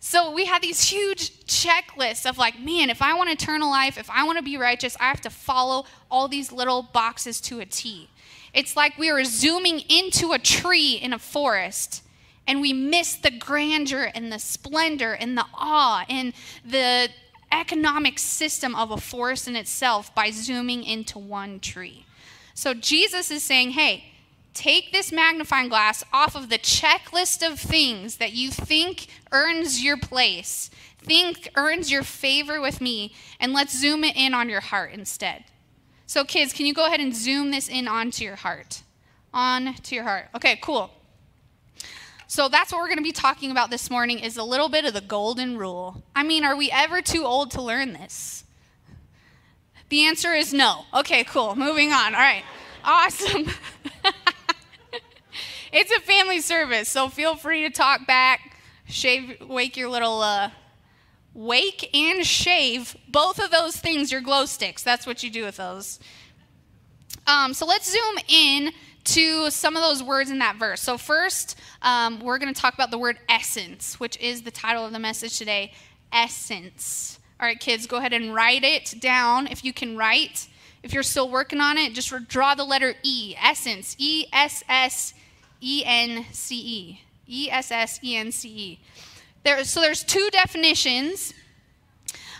so 0.00 0.30
we 0.32 0.46
have 0.46 0.62
these 0.62 0.82
huge 0.82 1.44
checklists 1.44 2.28
of 2.28 2.38
like, 2.38 2.58
man, 2.58 2.88
if 2.88 3.02
I 3.02 3.12
want 3.14 3.28
eternal 3.28 3.70
life, 3.70 3.98
if 3.98 4.08
I 4.08 4.24
want 4.24 4.38
to 4.38 4.44
be 4.44 4.56
righteous, 4.56 4.96
I 4.98 5.04
have 5.04 5.20
to 5.20 5.30
follow 5.30 5.84
all 6.10 6.26
these 6.26 6.50
little 6.50 6.82
boxes 6.82 7.38
to 7.42 7.60
a 7.60 7.66
T. 7.66 8.08
It's 8.54 8.76
like 8.76 8.96
we 8.96 9.12
were 9.12 9.24
zooming 9.24 9.80
into 9.90 10.32
a 10.32 10.38
tree 10.38 10.94
in 10.94 11.12
a 11.12 11.18
forest 11.18 12.02
and 12.46 12.62
we 12.62 12.72
miss 12.72 13.14
the 13.14 13.30
grandeur 13.30 14.10
and 14.14 14.32
the 14.32 14.38
splendor 14.38 15.12
and 15.12 15.36
the 15.36 15.44
awe 15.54 16.06
and 16.08 16.32
the 16.64 17.10
economic 17.52 18.18
system 18.18 18.74
of 18.74 18.90
a 18.90 18.96
forest 18.96 19.46
in 19.46 19.54
itself 19.54 20.14
by 20.14 20.30
zooming 20.30 20.82
into 20.82 21.18
one 21.18 21.60
tree. 21.60 22.06
So 22.54 22.72
Jesus 22.72 23.30
is 23.30 23.42
saying, 23.42 23.72
hey, 23.72 24.04
take 24.54 24.92
this 24.92 25.12
magnifying 25.12 25.68
glass 25.68 26.04
off 26.12 26.34
of 26.34 26.48
the 26.48 26.58
checklist 26.58 27.46
of 27.46 27.58
things 27.58 28.16
that 28.16 28.32
you 28.32 28.50
think 28.50 29.06
earns 29.32 29.82
your 29.82 29.96
place, 29.96 30.70
think 30.98 31.50
earns 31.56 31.90
your 31.90 32.02
favor 32.02 32.60
with 32.60 32.80
me, 32.80 33.14
and 33.38 33.52
let's 33.52 33.78
zoom 33.78 34.04
it 34.04 34.16
in 34.16 34.34
on 34.34 34.48
your 34.48 34.60
heart 34.60 34.92
instead. 34.92 35.44
So, 36.06 36.24
kids, 36.24 36.52
can 36.52 36.66
you 36.66 36.74
go 36.74 36.86
ahead 36.86 37.00
and 37.00 37.14
zoom 37.14 37.52
this 37.52 37.68
in 37.68 37.86
onto 37.86 38.24
your 38.24 38.36
heart? 38.36 38.82
On 39.32 39.74
to 39.74 39.94
your 39.94 40.04
heart. 40.04 40.28
Okay, 40.34 40.58
cool. 40.60 40.90
So 42.30 42.48
that's 42.48 42.70
what 42.70 42.80
we're 42.80 42.86
going 42.86 42.98
to 42.98 43.02
be 43.02 43.10
talking 43.10 43.50
about 43.50 43.70
this 43.70 43.90
morning 43.90 44.20
is 44.20 44.36
a 44.36 44.44
little 44.44 44.68
bit 44.68 44.84
of 44.84 44.94
the 44.94 45.00
golden 45.00 45.58
rule. 45.58 46.04
I 46.14 46.22
mean, 46.22 46.44
are 46.44 46.54
we 46.54 46.70
ever 46.70 47.02
too 47.02 47.24
old 47.24 47.50
to 47.52 47.62
learn 47.62 47.92
this? 47.92 48.44
The 49.88 50.06
answer 50.06 50.32
is 50.32 50.54
no. 50.54 50.84
Okay, 50.94 51.24
cool. 51.24 51.56
Moving 51.56 51.92
on. 51.92 52.14
All 52.14 52.20
right. 52.20 52.44
Awesome. 52.84 53.50
it's 55.72 55.92
a 55.92 56.00
family 56.00 56.40
service, 56.40 56.88
so 56.88 57.08
feel 57.08 57.36
free 57.36 57.62
to 57.62 57.70
talk 57.70 58.06
back, 58.06 58.56
shave, 58.86 59.36
wake 59.48 59.76
your 59.76 59.88
little 59.88 60.20
uh, 60.22 60.50
wake 61.34 61.94
and 61.94 62.26
shave, 62.26 62.96
both 63.08 63.38
of 63.38 63.50
those 63.50 63.76
things 63.76 64.10
your 64.10 64.20
glow 64.20 64.46
sticks. 64.46 64.82
That's 64.82 65.06
what 65.06 65.22
you 65.22 65.30
do 65.30 65.44
with 65.44 65.56
those. 65.56 66.00
Um, 67.26 67.54
so 67.54 67.66
let's 67.66 67.90
zoom 67.90 68.18
in 68.28 68.72
to 69.04 69.50
some 69.50 69.76
of 69.76 69.82
those 69.82 70.02
words 70.02 70.30
in 70.30 70.38
that 70.38 70.56
verse. 70.56 70.80
So, 70.80 70.98
first, 70.98 71.58
um, 71.82 72.20
we're 72.20 72.38
going 72.38 72.52
to 72.52 72.60
talk 72.60 72.74
about 72.74 72.90
the 72.90 72.98
word 72.98 73.18
essence, 73.28 73.98
which 73.98 74.18
is 74.18 74.42
the 74.42 74.50
title 74.50 74.84
of 74.84 74.92
the 74.92 74.98
message 74.98 75.38
today 75.38 75.72
essence. 76.12 77.18
All 77.38 77.46
right, 77.46 77.58
kids, 77.58 77.86
go 77.86 77.96
ahead 77.96 78.12
and 78.12 78.34
write 78.34 78.64
it 78.64 78.94
down 79.00 79.46
if 79.46 79.64
you 79.64 79.72
can 79.72 79.96
write. 79.96 80.48
If 80.82 80.92
you're 80.92 81.02
still 81.02 81.30
working 81.30 81.60
on 81.60 81.78
it, 81.78 81.92
just 81.94 82.12
draw 82.28 82.54
the 82.54 82.64
letter 82.64 82.94
E, 83.02 83.34
essence, 83.40 83.96
E 83.98 84.26
S 84.32 84.62
S 84.68 85.14
E 85.60 85.82
N 85.84 86.24
C 86.32 86.56
E. 86.56 87.00
E 87.26 87.50
S 87.50 87.70
S 87.70 88.00
E 88.02 88.16
N 88.16 88.32
C 88.32 88.48
E. 88.48 88.80
There, 89.42 89.64
so 89.64 89.80
there's 89.80 90.04
two 90.04 90.28
definitions. 90.32 91.32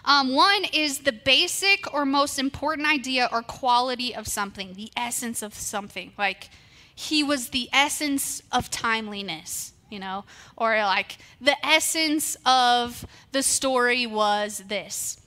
Um, 0.04 0.34
one 0.34 0.64
is 0.72 1.00
the 1.00 1.12
basic 1.12 1.92
or 1.92 2.06
most 2.06 2.38
important 2.38 2.88
idea 2.88 3.28
or 3.30 3.42
quality 3.42 4.14
of 4.14 4.26
something, 4.26 4.72
the 4.74 4.90
essence 4.96 5.42
of 5.42 5.54
something. 5.54 6.12
Like, 6.16 6.50
he 6.94 7.22
was 7.22 7.50
the 7.50 7.68
essence 7.72 8.42
of 8.50 8.70
timeliness, 8.70 9.72
you 9.90 9.98
know? 9.98 10.24
Or 10.56 10.76
like, 10.76 11.18
the 11.40 11.54
essence 11.64 12.36
of 12.46 13.06
the 13.32 13.42
story 13.42 14.06
was 14.06 14.64
this. 14.68 15.20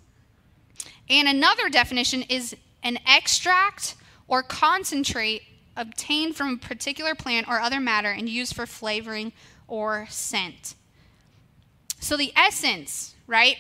And 1.10 1.28
another 1.28 1.70
definition 1.70 2.24
is 2.24 2.56
an 2.82 2.98
extract 3.06 3.96
or 4.28 4.42
concentrate 4.42 5.44
obtained 5.76 6.36
from 6.36 6.54
a 6.54 6.58
particular 6.58 7.16
plant 7.16 7.48
or 7.48 7.60
other 7.60 7.80
matter 7.80 8.12
and 8.12 8.30
used 8.30 8.56
for 8.56 8.66
flavoring 8.66 9.34
or 9.68 10.06
scent. 10.10 10.76
So, 12.00 12.18
the 12.18 12.34
essence, 12.36 13.16
right? 13.28 13.58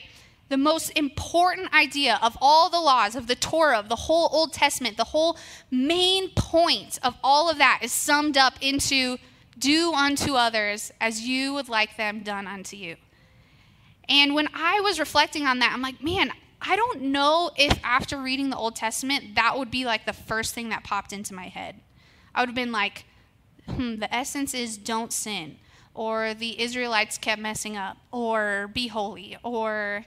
The 0.49 0.57
most 0.57 0.89
important 0.91 1.73
idea 1.73 2.19
of 2.21 2.37
all 2.41 2.69
the 2.69 2.79
laws, 2.79 3.15
of 3.15 3.27
the 3.27 3.35
Torah, 3.35 3.79
of 3.79 3.89
the 3.89 3.95
whole 3.95 4.29
Old 4.31 4.53
Testament, 4.53 4.97
the 4.97 5.05
whole 5.05 5.37
main 5.71 6.29
point 6.31 6.99
of 7.01 7.15
all 7.23 7.49
of 7.49 7.57
that 7.57 7.79
is 7.81 7.91
summed 7.91 8.37
up 8.37 8.55
into 8.61 9.17
do 9.57 9.93
unto 9.93 10.33
others 10.35 10.91
as 10.99 11.21
you 11.21 11.53
would 11.53 11.69
like 11.69 11.95
them 11.97 12.21
done 12.21 12.47
unto 12.47 12.75
you. 12.75 12.97
And 14.09 14.35
when 14.35 14.49
I 14.53 14.81
was 14.81 14.99
reflecting 14.99 15.47
on 15.47 15.59
that, 15.59 15.71
I'm 15.73 15.81
like, 15.81 16.03
man, 16.03 16.31
I 16.61 16.75
don't 16.75 17.01
know 17.01 17.51
if 17.57 17.77
after 17.83 18.17
reading 18.17 18.49
the 18.49 18.57
Old 18.57 18.75
Testament, 18.75 19.35
that 19.35 19.57
would 19.57 19.71
be 19.71 19.85
like 19.85 20.05
the 20.05 20.13
first 20.13 20.53
thing 20.53 20.69
that 20.69 20.83
popped 20.83 21.13
into 21.13 21.33
my 21.33 21.47
head. 21.47 21.79
I 22.33 22.41
would 22.41 22.49
have 22.49 22.55
been 22.55 22.71
like, 22.71 23.05
hmm, 23.67 23.97
the 23.97 24.13
essence 24.13 24.53
is 24.53 24.77
don't 24.77 25.13
sin 25.13 25.57
or 25.93 26.33
the 26.33 26.59
Israelites 26.61 27.17
kept 27.17 27.41
messing 27.41 27.77
up, 27.77 27.97
or 28.11 28.69
be 28.73 28.87
holy, 28.87 29.37
or 29.43 30.05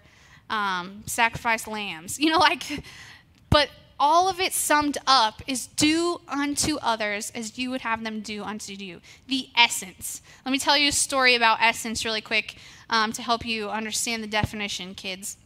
um, 0.50 1.02
sacrifice 1.06 1.66
lambs. 1.66 2.18
You 2.26 2.30
know, 2.30 2.38
like, 2.38 2.84
but 3.50 3.70
all 3.98 4.28
of 4.28 4.40
it 4.40 4.52
summed 4.52 4.98
up 5.06 5.42
is 5.46 5.68
do 5.68 6.20
unto 6.28 6.76
others 6.78 7.30
as 7.34 7.56
you 7.56 7.70
would 7.70 7.82
have 7.82 8.02
them 8.04 8.20
do 8.20 8.42
unto 8.42 8.72
you. 8.72 9.00
The 9.28 9.48
essence. 9.56 10.22
Let 10.44 10.52
me 10.52 10.58
tell 10.58 10.76
you 10.76 10.88
a 10.88 10.92
story 10.92 11.34
about 11.34 11.58
essence 11.62 12.04
really 12.04 12.20
quick 12.20 12.56
um, 12.90 13.12
to 13.12 13.22
help 13.22 13.46
you 13.46 13.70
understand 13.70 14.22
the 14.22 14.28
definition, 14.28 14.94
kids. 14.94 15.38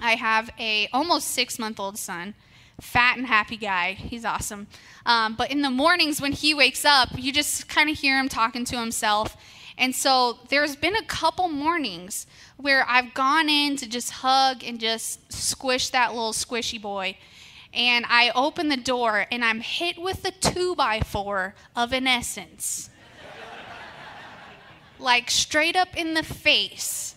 I 0.00 0.16
have 0.16 0.50
a 0.58 0.88
almost 0.92 1.28
six 1.28 1.58
month 1.58 1.80
old 1.80 1.98
son 1.98 2.34
fat 2.80 3.16
and 3.18 3.26
happy 3.26 3.56
guy. 3.56 3.92
He's 3.92 4.24
awesome. 4.24 4.66
Um, 5.04 5.34
but 5.36 5.50
in 5.50 5.62
the 5.62 5.70
mornings 5.70 6.20
when 6.20 6.32
he 6.32 6.54
wakes 6.54 6.84
up, 6.84 7.10
you 7.16 7.32
just 7.32 7.68
kind 7.68 7.90
of 7.90 7.98
hear 7.98 8.18
him 8.18 8.28
talking 8.28 8.64
to 8.66 8.78
himself. 8.78 9.36
And 9.76 9.94
so 9.94 10.38
there's 10.48 10.76
been 10.76 10.96
a 10.96 11.04
couple 11.04 11.48
mornings 11.48 12.26
where 12.56 12.84
I've 12.88 13.14
gone 13.14 13.48
in 13.48 13.76
to 13.76 13.88
just 13.88 14.10
hug 14.10 14.64
and 14.64 14.80
just 14.80 15.32
squish 15.32 15.90
that 15.90 16.12
little 16.12 16.32
squishy 16.32 16.80
boy. 16.80 17.16
And 17.72 18.04
I 18.08 18.30
open 18.34 18.68
the 18.68 18.76
door 18.76 19.26
and 19.30 19.44
I'm 19.44 19.60
hit 19.60 20.00
with 20.00 20.24
a 20.24 20.30
two 20.32 20.74
by 20.74 21.00
four 21.00 21.54
of 21.76 21.92
an 21.92 22.06
essence. 22.06 22.90
like 24.98 25.30
straight 25.30 25.76
up 25.76 25.96
in 25.96 26.14
the 26.14 26.24
face. 26.24 27.14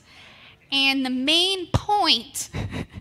And 0.72 1.06
the 1.06 1.10
main 1.10 1.68
point 1.68 2.50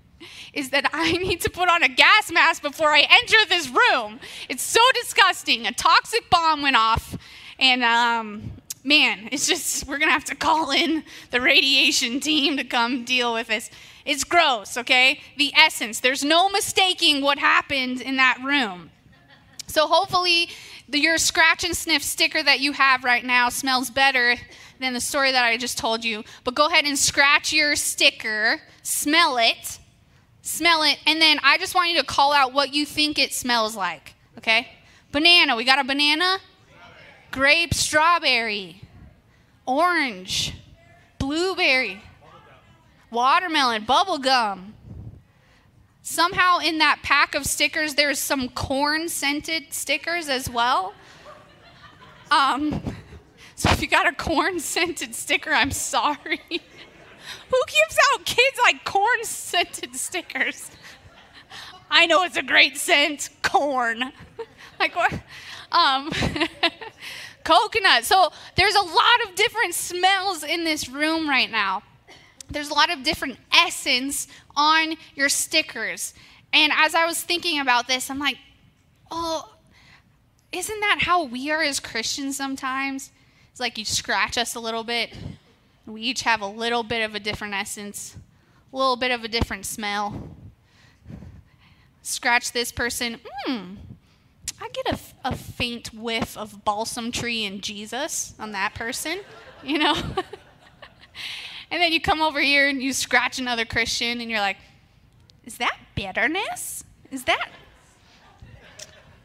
is 0.53 0.71
that 0.71 0.89
I 0.93 1.13
need 1.13 1.41
to 1.43 1.51
put 1.51 1.69
on 1.69 1.83
a 1.83 1.89
gas 1.89 2.31
mask 2.31 2.63
before 2.63 2.91
I 2.91 3.07
enter 3.09 3.37
this 3.49 3.69
room. 3.69 4.21
It's 4.49 4.63
so 4.63 4.81
disgusting. 4.95 5.67
A 5.67 5.73
toxic 5.73 6.29
bomb 6.31 6.63
went 6.63 6.77
off, 6.77 7.17
and 7.59 7.83
um, 7.83 8.53
man, 8.85 9.29
it's 9.33 9.47
just, 9.47 9.87
we're 9.87 9.99
to 9.99 10.07
have 10.07 10.25
to 10.27 10.35
call 10.35 10.71
in 10.71 11.05
the 11.31 11.41
radiation 11.41 12.21
team 12.21 12.57
to 12.57 12.65
come 12.65 13.05
deal 13.05 13.33
with 13.33 13.49
this. 13.49 13.71
It's 14.05 14.25
gross, 14.25 14.77
okay? 14.77 15.21
The 15.37 15.53
essence. 15.55 16.01
There's 16.01 16.25
no 16.25 16.49
mistaking 16.49 17.23
what 17.23 17.39
happened 17.39 18.01
in 18.01 18.17
that 18.17 18.39
room. 18.43 18.91
So 19.67 19.87
hopefully, 19.87 20.49
the, 20.89 20.99
your 20.99 21.19
scratch 21.19 21.63
and 21.65 21.77
sniff 21.77 22.03
sticker 22.03 22.43
that 22.43 22.61
you 22.61 22.73
have 22.73 23.05
right 23.05 23.25
now 23.25 23.51
smells 23.51 23.91
better 23.91 24.37
than 24.81 24.95
the 24.95 25.01
story 25.01 25.31
that 25.31 25.45
I 25.45 25.57
just 25.57 25.79
told 25.79 26.05
you. 26.05 26.25
But 26.43 26.55
go 26.55 26.67
ahead 26.67 26.87
and 26.87 26.99
scratch 26.99 27.53
your 27.53 27.77
sticker, 27.77 28.63
smell 28.83 29.39
it, 29.39 29.79
smell 30.51 30.83
it, 30.83 30.99
and 31.07 31.21
then 31.21 31.39
I 31.43 31.59
just 31.59 31.75
want 31.75 31.91
you 31.91 31.99
to 31.99 32.07
call 32.07 32.33
out 32.33 32.53
what 32.53 32.75
you 32.75 32.85
think 32.85 33.19
it 33.19 33.33
smells 33.33 33.77
like, 33.77 34.15
okay? 34.39 34.69
Banana. 35.13 35.57
We 35.57 35.65
got 35.65 35.79
a 35.79 35.85
banana? 35.85 36.39
grape, 37.31 37.75
strawberry, 37.75 38.83
orange, 39.67 40.55
blueberry, 41.19 42.03
watermelon, 43.11 43.85
bubble 43.85 44.19
gum. 44.19 44.75
Somehow 46.03 46.59
in 46.59 46.79
that 46.79 47.01
pack 47.03 47.35
of 47.35 47.47
stickers, 47.47 47.95
there's 47.95 48.19
some 48.19 48.49
corn 48.49 49.09
scented 49.09 49.73
stickers 49.73 50.29
as 50.29 50.51
well. 50.51 50.95
Um, 52.31 52.83
so 53.55 53.71
if 53.71 53.81
you 53.81 53.89
got 53.89 54.07
a 54.07 54.13
corn 54.13 54.59
scented 54.59 55.15
sticker, 55.15 55.53
I'm 55.53 55.71
sorry. 55.71 56.41
Who 57.51 57.61
gives 57.67 57.99
out 58.13 58.25
kids 58.25 58.59
like 58.63 58.85
corn 58.85 59.25
scented 59.25 59.97
stickers? 59.97 60.71
I 61.91 62.07
know 62.07 62.23
it's 62.23 62.37
a 62.37 62.43
great 62.43 62.77
scent, 62.77 63.31
corn. 63.43 64.13
like 64.81 64.95
what? 64.95 65.13
Um, 65.73 66.11
coconut. 67.45 68.05
So 68.05 68.31
there's 68.57 68.77
a 68.77 68.83
lot 68.83 69.27
of 69.27 69.35
different 69.35 69.75
smells 69.75 70.45
in 70.45 70.65
this 70.65 70.89
room 70.89 71.29
right 71.29 71.51
now. 71.51 71.83
There's 72.49 72.71
a 72.71 72.75
lot 72.75 72.93
of 72.93 73.03
different 73.03 73.39
essence 73.53 74.29
on 74.57 74.95
your 75.15 75.29
stickers. 75.29 76.15
And 76.53 76.73
as 76.75 76.95
I 76.95 77.07
was 77.07 77.23
thinking 77.23 77.61
about 77.61 77.89
this, 77.89 78.11
I'm 78.11 78.19
like, 78.19 78.37
oh, 79.11 79.57
isn't 80.53 80.81
that 80.81 80.99
how 81.03 81.25
we 81.25 81.51
are 81.51 81.63
as 81.63 81.81
Christians 81.81 82.37
sometimes? 82.37 83.11
It's 83.51 83.61
like 83.61 83.79
you 83.79 83.85
scratch 83.85 84.37
us 84.37 84.55
a 84.55 84.61
little 84.61 84.85
bit. 84.85 85.17
We 85.91 86.03
each 86.03 86.23
have 86.23 86.41
a 86.41 86.47
little 86.47 86.85
bit 86.85 87.03
of 87.03 87.17
a 87.17 87.21
different 87.21 87.55
essence, 87.55 88.17
a 88.73 88.77
little 88.77 88.97
bit 88.97 89.11
of 89.11 89.25
a 89.25 89.29
different 89.29 89.67
smell. 89.67 90.31
Scratch 92.03 92.53
this 92.53 92.71
person, 92.71 93.19
hmm, 93.45 93.75
I 94.61 94.69
get 94.69 94.87
a, 94.95 94.99
a 95.25 95.37
faint 95.37 95.93
whiff 95.93 96.37
of 96.37 96.65
balsam 96.65 97.11
tree 97.11 97.45
and 97.45 97.61
Jesus 97.61 98.35
on 98.39 98.53
that 98.53 98.75
person, 98.75 99.19
you 99.65 99.79
know? 99.79 99.95
and 101.71 101.83
then 101.83 101.93
you 101.93 102.01
come 102.01 102.23
over 102.23 102.41
here 102.41 102.69
and 102.69 102.81
you 102.81 102.93
scratch 102.93 103.41
another 103.41 103.65
Christian 103.65 104.21
and 104.21 104.31
you're 104.31 104.41
like, 104.41 104.59
is 105.45 105.59
that 105.59 105.77
bitterness? 105.97 106.85
Is 107.11 107.25
that 107.25 107.51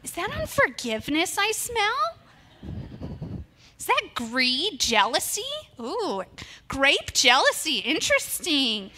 is 0.02 0.12
that 0.12 0.30
unforgiveness 0.30 1.36
I 1.36 1.50
smell? 1.50 2.16
Is 3.86 3.94
that 4.00 4.14
greed, 4.16 4.80
jealousy? 4.80 5.44
Ooh, 5.80 6.24
grape 6.66 7.12
jealousy. 7.12 7.78
Interesting. 7.78 8.90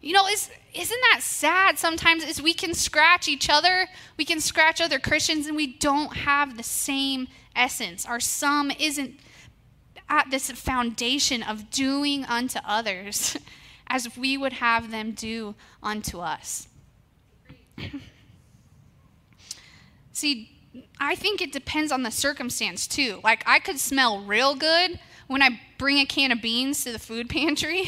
You 0.00 0.12
know, 0.12 0.26
is, 0.26 0.50
isn't 0.74 1.00
that 1.12 1.20
sad 1.22 1.78
sometimes 1.78 2.24
is 2.24 2.42
we 2.42 2.52
can 2.52 2.74
scratch 2.74 3.28
each 3.28 3.48
other, 3.48 3.86
we 4.16 4.24
can 4.24 4.40
scratch 4.40 4.80
other 4.80 4.98
Christians, 4.98 5.46
and 5.46 5.54
we 5.54 5.68
don't 5.74 6.16
have 6.16 6.56
the 6.56 6.64
same 6.64 7.28
essence. 7.54 8.06
Our 8.06 8.18
sum 8.18 8.72
isn't 8.76 9.20
at 10.08 10.32
this 10.32 10.50
foundation 10.50 11.44
of 11.44 11.70
doing 11.70 12.24
unto 12.24 12.58
others 12.64 13.38
as 13.86 14.16
we 14.18 14.36
would 14.36 14.54
have 14.54 14.90
them 14.90 15.12
do 15.12 15.54
unto 15.80 16.18
us. 16.18 16.66
See, 20.12 20.53
I 20.98 21.14
think 21.14 21.40
it 21.40 21.52
depends 21.52 21.92
on 21.92 22.02
the 22.02 22.10
circumstance 22.10 22.86
too. 22.86 23.20
Like, 23.22 23.42
I 23.46 23.58
could 23.58 23.78
smell 23.78 24.20
real 24.20 24.54
good 24.54 24.98
when 25.26 25.42
I 25.42 25.60
bring 25.78 25.98
a 25.98 26.06
can 26.06 26.32
of 26.32 26.42
beans 26.42 26.84
to 26.84 26.92
the 26.92 26.98
food 26.98 27.28
pantry. 27.28 27.84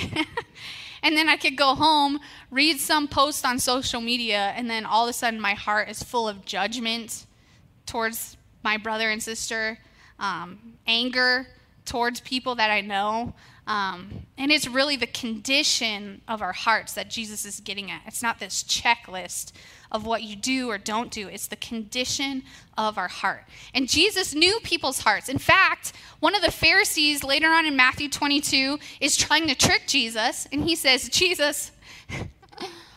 and 1.03 1.17
then 1.17 1.29
I 1.29 1.37
could 1.37 1.57
go 1.57 1.75
home, 1.75 2.21
read 2.51 2.79
some 2.79 3.09
post 3.09 3.45
on 3.45 3.59
social 3.59 4.01
media, 4.01 4.53
and 4.57 4.71
then 4.71 4.85
all 4.85 5.05
of 5.05 5.11
a 5.11 5.13
sudden 5.13 5.41
my 5.41 5.55
heart 5.55 5.89
is 5.89 6.03
full 6.03 6.29
of 6.29 6.45
judgment 6.45 7.27
towards 7.87 8.37
my 8.63 8.77
brother 8.77 9.11
and 9.11 9.23
sister, 9.23 9.79
um, 10.19 10.75
anger 10.87 11.47
towards 11.85 12.21
people 12.21 12.55
that 12.57 12.71
I 12.71 12.81
know. 12.81 13.35
Um, 13.67 14.27
and 14.39 14.53
it's 14.53 14.69
really 14.69 14.97
the 14.97 15.09
condition 15.09 16.21
of 16.29 16.41
our 16.41 16.53
hearts 16.53 16.93
that 16.95 17.11
Jesus 17.11 17.45
is 17.45 17.61
getting 17.61 17.91
at. 17.91 18.03
It's 18.07 18.23
not 18.23 18.39
this 18.39 18.63
checklist 18.63 19.53
of 19.91 20.07
what 20.07 20.23
you 20.23 20.37
do 20.37 20.71
or 20.71 20.79
don't 20.79 21.11
do, 21.11 21.29
it's 21.29 21.47
the 21.47 21.57
condition 21.57 22.43
of 22.77 22.99
our 22.99 23.09
heart. 23.09 23.45
And 23.75 23.89
Jesus 23.89 24.35
knew 24.35 24.59
people's 24.63 25.01
hearts. 25.01 25.29
In 25.29 25.39
fact, 25.39 25.93
one 26.21 26.35
of 26.35 26.43
the 26.43 26.51
Pharisees 26.51 27.23
later 27.23 27.49
on 27.49 27.67
in 27.67 27.77
Matthew 27.77 28.09
22 28.09 28.79
is 29.01 29.17
trying 29.17 29.49
to 29.49 29.55
trick 29.55 29.87
Jesus, 29.87 30.47
and 30.53 30.65
he 30.65 30.75
says, 30.75 31.09
Jesus, 31.09 31.73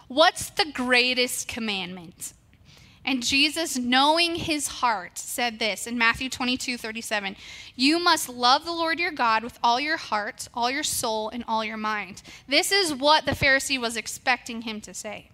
what's 0.08 0.50
the 0.50 0.72
greatest 0.74 1.48
commandment? 1.48 2.34
And 3.05 3.24
Jesus, 3.24 3.77
knowing 3.77 4.36
his 4.36 4.67
heart, 4.67 5.17
said 5.17 5.58
this 5.58 5.88
in 5.88 5.98
Matthew 5.98 6.29
22 6.29 6.77
37 6.77 7.36
You 7.75 7.98
must 7.98 8.29
love 8.29 8.65
the 8.65 8.72
Lord 8.72 9.00
your 9.00 9.12
God 9.12 9.43
with 9.43 9.58
all 9.63 9.79
your 9.79 9.98
heart, 9.98 10.48
all 10.53 10.69
your 10.69 10.84
soul, 10.84 11.29
and 11.29 11.43
all 11.48 11.63
your 11.63 11.77
mind. 11.77 12.22
This 12.48 12.72
is 12.72 12.93
what 12.93 13.25
the 13.25 13.31
Pharisee 13.31 13.79
was 13.79 13.96
expecting 13.96 14.63
him 14.63 14.81
to 14.81 14.93
say. 14.93 15.29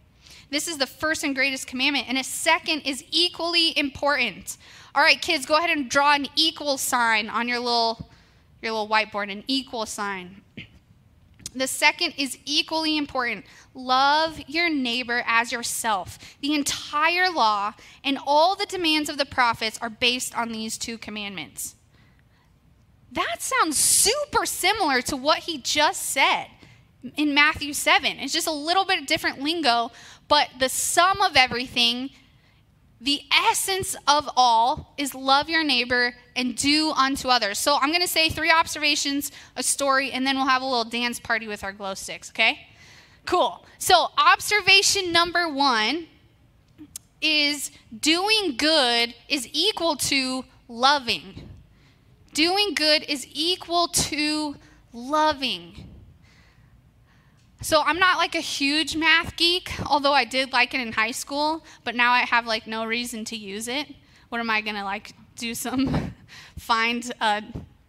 This 0.55 0.69
is 0.69 0.77
the 0.77 0.87
first 0.87 1.25
and 1.25 1.35
greatest 1.35 1.67
commandment, 1.67 2.07
and 2.07 2.17
a 2.17 2.23
second 2.23 2.83
is 2.83 3.03
equally 3.11 3.77
important. 3.77 4.55
All 4.95 5.03
right, 5.03 5.21
kids, 5.21 5.45
go 5.45 5.57
ahead 5.57 5.69
and 5.69 5.89
draw 5.89 6.13
an 6.13 6.27
equal 6.37 6.77
sign 6.77 7.27
on 7.27 7.49
your 7.49 7.59
little, 7.59 8.09
your 8.61 8.71
little 8.71 8.87
whiteboard, 8.87 9.29
an 9.29 9.43
equal 9.47 9.85
sign. 9.85 10.43
The 11.53 11.67
second 11.67 12.13
is 12.17 12.37
equally 12.45 12.95
important. 12.95 13.43
Love 13.73 14.39
your 14.47 14.69
neighbor 14.69 15.23
as 15.27 15.51
yourself. 15.51 16.37
The 16.39 16.53
entire 16.53 17.29
law 17.29 17.73
and 18.05 18.17
all 18.25 18.55
the 18.55 18.65
demands 18.65 19.09
of 19.09 19.17
the 19.17 19.25
prophets 19.25 19.77
are 19.81 19.89
based 19.89 20.37
on 20.37 20.53
these 20.53 20.77
two 20.77 20.97
commandments. 20.97 21.75
That 23.11 23.41
sounds 23.41 23.77
super 23.77 24.45
similar 24.45 25.01
to 25.01 25.17
what 25.17 25.39
he 25.39 25.57
just 25.57 26.01
said 26.01 26.47
in 27.17 27.33
Matthew 27.33 27.73
7. 27.73 28.19
It's 28.19 28.33
just 28.33 28.47
a 28.47 28.51
little 28.51 28.85
bit 28.85 28.99
of 28.99 29.05
different 29.05 29.41
lingo, 29.41 29.91
but 30.27 30.49
the 30.59 30.69
sum 30.69 31.21
of 31.21 31.35
everything 31.35 32.09
the 33.01 33.21
essence 33.49 33.95
of 34.07 34.27
all 34.35 34.93
is 34.97 35.13
love 35.13 35.49
your 35.49 35.63
neighbor 35.63 36.15
and 36.35 36.55
do 36.55 36.91
unto 36.91 37.27
others. 37.27 37.59
So 37.59 37.77
I'm 37.79 37.89
going 37.89 38.01
to 38.01 38.07
say 38.07 38.29
three 38.29 38.49
observations, 38.49 39.31
a 39.55 39.63
story, 39.63 40.11
and 40.11 40.25
then 40.25 40.37
we'll 40.37 40.47
have 40.47 40.61
a 40.61 40.65
little 40.65 40.85
dance 40.85 41.19
party 41.19 41.47
with 41.47 41.63
our 41.63 41.73
glow 41.73 41.93
sticks, 41.93 42.29
okay? 42.31 42.67
Cool. 43.25 43.65
So, 43.77 44.09
observation 44.17 45.11
number 45.11 45.49
one 45.49 46.07
is 47.21 47.71
doing 47.99 48.55
good 48.57 49.15
is 49.27 49.47
equal 49.51 49.95
to 49.95 50.45
loving. 50.67 51.49
Doing 52.33 52.73
good 52.75 53.03
is 53.03 53.27
equal 53.31 53.87
to 53.87 54.55
loving. 54.93 55.84
So 57.61 57.81
I'm 57.81 57.97
not 57.97 58.17
like 58.17 58.35
a 58.35 58.41
huge 58.41 58.95
math 58.95 59.35
geek, 59.35 59.71
although 59.85 60.13
I 60.13 60.25
did 60.25 60.53
like 60.53 60.73
it 60.73 60.81
in 60.81 60.91
high 60.91 61.11
school, 61.11 61.63
but 61.83 61.95
now 61.95 62.11
I 62.11 62.19
have 62.19 62.45
like 62.45 62.67
no 62.67 62.85
reason 62.85 63.25
to 63.25 63.35
use 63.35 63.67
it. 63.67 63.87
What 64.29 64.39
am 64.39 64.49
I 64.49 64.61
to 64.75 64.83
like 64.83 65.13
do 65.35 65.55
some 65.55 66.13
find 66.57 67.11
a 67.21 67.43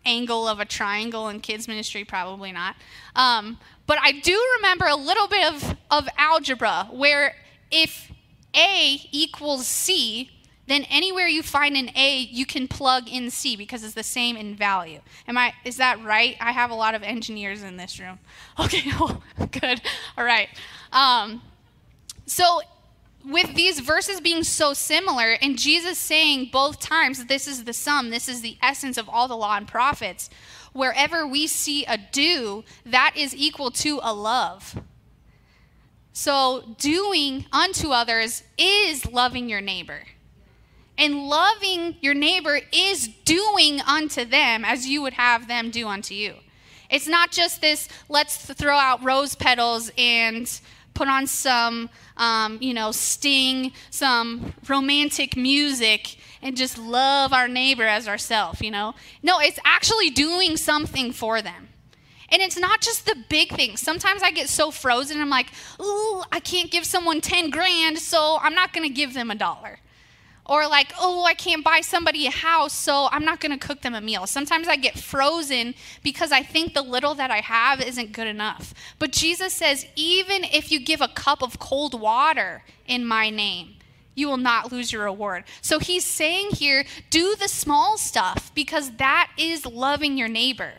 angle 0.07 0.47
of 0.47 0.61
a 0.61 0.65
triangle 0.65 1.29
in 1.29 1.41
kids 1.41 1.69
ministry 1.69 2.05
probably 2.05 2.53
not. 2.53 2.77
Um, 3.17 3.59
but 3.87 3.99
I 4.01 4.13
do 4.13 4.41
remember 4.57 4.87
a 4.87 4.97
little 4.97 5.29
bit 5.29 5.53
of 5.53 5.77
of 5.91 6.09
algebra 6.17 6.89
where 6.93 7.35
if 7.71 8.11
A 8.55 9.01
equals 9.11 9.67
C, 9.67 10.31
then 10.67 10.85
anywhere 10.85 11.27
you 11.27 11.43
find 11.43 11.77
an 11.77 11.91
A, 11.97 12.29
you 12.31 12.45
can 12.45 12.67
plug 12.67 13.09
in 13.09 13.31
C 13.31 13.57
because 13.57 13.85
it's 13.85 13.95
the 13.95 14.03
same 14.03 14.37
in 14.37 14.55
value. 14.57 15.01
Am 15.29 15.39
I 15.39 15.55
is 15.65 15.77
that 15.77 16.03
right? 16.05 16.37
I 16.41 16.53
have 16.53 16.71
a 16.71 16.75
lot 16.75 16.95
of 16.95 17.03
engineers 17.03 17.63
in 17.63 17.77
this 17.77 17.99
room. 18.01 18.19
Okay, 18.59 18.91
good. 19.61 19.81
All 20.17 20.25
right. 20.25 20.49
Um, 20.93 21.43
so 22.25 22.61
with 23.25 23.55
these 23.55 23.81
verses 23.81 24.21
being 24.21 24.45
so 24.45 24.73
similar 24.73 25.33
and 25.43 25.59
Jesus 25.59 25.99
saying 25.99 26.51
both 26.53 26.81
times 26.81 27.27
this 27.27 27.47
is 27.47 27.65
the 27.65 27.73
sum, 27.73 28.11
this 28.11 28.29
is 28.29 28.41
the 28.41 28.57
essence 28.63 28.97
of 28.97 29.09
all 29.09 29.29
the 29.29 29.37
law 29.37 29.57
and 29.57 29.67
prophets, 29.67 30.31
wherever 30.73 31.27
we 31.27 31.47
see 31.47 31.85
a 31.85 31.99
do, 31.99 32.65
that 32.85 33.15
is 33.17 33.35
equal 33.35 33.71
to 33.73 33.99
a 34.03 34.15
love. 34.15 34.81
So 36.13 36.77
doing 36.79 37.47
unto 37.53 37.91
others 37.91 38.43
is 38.57 39.05
loving 39.07 39.49
your 39.49 39.61
neighbor. 39.61 40.05
And 40.99 41.29
loving 41.29 41.97
your 42.01 42.15
neighbor 42.15 42.61
is 42.73 43.09
doing 43.25 43.81
unto 43.83 44.25
them 44.25 44.65
as 44.65 44.87
you 44.87 45.03
would 45.03 45.15
have 45.15 45.47
them 45.47 45.71
do 45.71 45.87
unto 45.89 46.15
you. 46.15 46.35
It's 46.89 47.09
not 47.09 47.33
just 47.33 47.61
this, 47.61 47.89
let's 48.09 48.37
throw 48.37 48.77
out 48.77 49.05
rose 49.05 49.35
petals 49.35 49.91
and 49.99 50.49
put 50.95 51.09
on 51.09 51.27
some, 51.27 51.91
um, 52.17 52.59
you 52.61 52.73
know, 52.73 52.91
sting, 52.91 53.73
some 53.91 54.55
romantic 54.67 55.37
music, 55.37 56.17
and 56.41 56.57
just 56.57 56.79
love 56.79 57.33
our 57.33 57.49
neighbor 57.49 57.85
as 57.85 58.09
ourselves, 58.09 58.61
you 58.63 58.71
know? 58.71 58.95
No, 59.23 59.39
it's 59.39 59.59
actually 59.65 60.11
doing 60.11 60.57
something 60.57 61.13
for 61.13 61.43
them. 61.43 61.69
And 62.31 62.43
it's 62.43 62.59
not 62.59 62.81
just 62.81 63.07
the 63.07 63.17
big 63.29 63.51
things. 63.51 63.81
Sometimes 63.81 64.23
I 64.23 64.31
get 64.31 64.49
so 64.49 64.71
frozen, 64.71 65.21
I'm 65.21 65.31
like, 65.31 65.49
ooh, 65.81 66.23
I 66.33 66.41
can't 66.41 66.71
give 66.71 66.85
someone 66.85 67.21
10 67.21 67.51
grand, 67.51 67.99
so 67.99 68.39
I'm 68.41 68.55
not 68.55 68.73
to 68.89 68.95
give 68.95 69.15
them 69.15 69.31
a 69.31 69.35
dollar. 69.35 69.79
Or 70.49 70.69
like, 70.69 70.93
oh, 70.99 71.25
I 71.25 71.35
can't 71.35 71.65
buy 71.65 71.81
somebody 71.81 72.27
a 72.27 72.31
house, 72.31 72.73
so 72.73 73.09
I'm 73.11 73.25
not 73.25 73.41
to 73.41 73.59
cook 73.59 73.83
them 73.83 73.95
a 73.95 74.01
meal. 74.01 74.27
Sometimes 74.27 74.69
I 74.69 74.77
get 74.77 74.99
frozen 74.99 75.75
because 76.05 76.31
I 76.31 76.43
think 76.43 76.73
the 76.73 76.83
little 76.83 77.15
that 77.17 77.33
I 77.33 77.41
have 77.41 77.81
isn't 77.81 78.13
good 78.13 78.29
enough. 78.29 78.73
But 78.99 79.13
Jesus 79.13 79.53
says, 79.53 79.87
even 79.97 80.45
if 80.45 80.71
you 80.71 80.79
give 80.79 81.01
a 81.01 81.09
cup 81.09 81.43
of 81.43 81.59
cold 81.59 82.01
water 82.01 82.63
in 82.87 83.05
my 83.05 83.29
name, 83.29 83.75
you 84.15 84.29
will 84.29 84.37
not 84.37 84.73
lose 84.73 84.93
your 84.93 85.05
reward. 85.05 85.45
So 85.61 85.79
he's 85.79 86.05
saying 86.05 86.51
here, 86.53 86.85
do 87.11 87.37
the 87.37 87.49
small 87.49 87.99
stuff 87.99 88.51
because 88.55 88.93
that 88.93 89.31
is 89.37 89.67
loving 89.67 90.17
your 90.17 90.29
neighbor. 90.29 90.73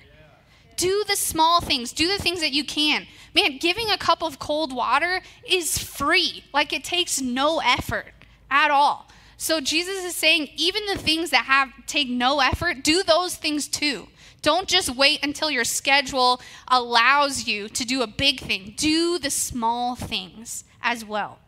Do 0.75 1.03
the 1.07 1.15
small 1.15 1.59
things, 1.59 1.91
do 1.91 2.07
the 2.07 2.21
things 2.21 2.39
that 2.41 2.53
you 2.53 2.63
can. 2.63 3.07
Man, 3.33 3.57
giving 3.57 3.89
a 3.89 3.97
cup 3.97 4.21
of 4.23 4.39
cold 4.39 4.73
water 4.73 5.21
is 5.47 5.77
free. 5.77 6.43
Like 6.53 6.71
it 6.71 6.83
takes 6.83 7.21
no 7.21 7.59
effort 7.59 8.13
at 8.49 8.71
all. 8.71 9.07
So 9.37 9.61
Jesus 9.61 10.03
is 10.03 10.15
saying 10.15 10.49
even 10.55 10.85
the 10.87 10.97
things 10.97 11.29
that 11.29 11.45
have 11.45 11.69
take 11.85 12.09
no 12.09 12.39
effort, 12.39 12.83
do 12.83 13.03
those 13.03 13.35
things 13.35 13.67
too. 13.67 14.07
Don't 14.41 14.67
just 14.67 14.95
wait 14.95 15.23
until 15.23 15.51
your 15.51 15.63
schedule 15.63 16.41
allows 16.67 17.47
you 17.47 17.69
to 17.69 17.85
do 17.85 18.01
a 18.01 18.07
big 18.07 18.39
thing. 18.39 18.73
Do 18.75 19.19
the 19.19 19.29
small 19.29 19.95
things 19.95 20.63
as 20.81 21.05
well. 21.05 21.39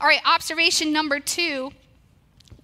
All 0.00 0.06
right, 0.06 0.20
observation 0.26 0.92
number 0.92 1.18
2 1.20 1.70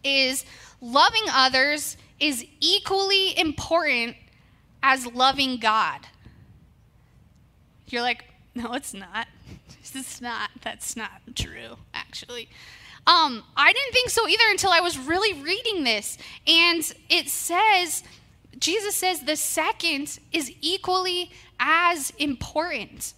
is 0.04 0.44
loving 0.80 1.24
others 1.30 1.96
is 2.20 2.44
equally 2.60 3.38
important 3.38 4.16
as 4.82 5.06
loving 5.06 5.58
God. 5.58 6.00
You're 7.88 8.02
like, 8.02 8.24
no, 8.54 8.74
it's 8.74 8.94
not. 8.94 9.28
It's 9.94 10.20
not. 10.20 10.50
That's 10.60 10.96
not 10.96 11.22
true, 11.34 11.78
actually. 11.94 12.50
Um, 13.08 13.42
I 13.56 13.72
didn't 13.72 13.92
think 13.94 14.10
so 14.10 14.28
either 14.28 14.44
until 14.50 14.70
I 14.70 14.80
was 14.80 14.98
really 14.98 15.40
reading 15.42 15.82
this. 15.82 16.18
And 16.46 16.82
it 17.08 17.30
says, 17.30 18.04
Jesus 18.58 18.94
says 18.96 19.20
the 19.20 19.34
second 19.34 20.18
is 20.30 20.52
equally 20.60 21.30
as 21.58 22.12
important. 22.18 23.14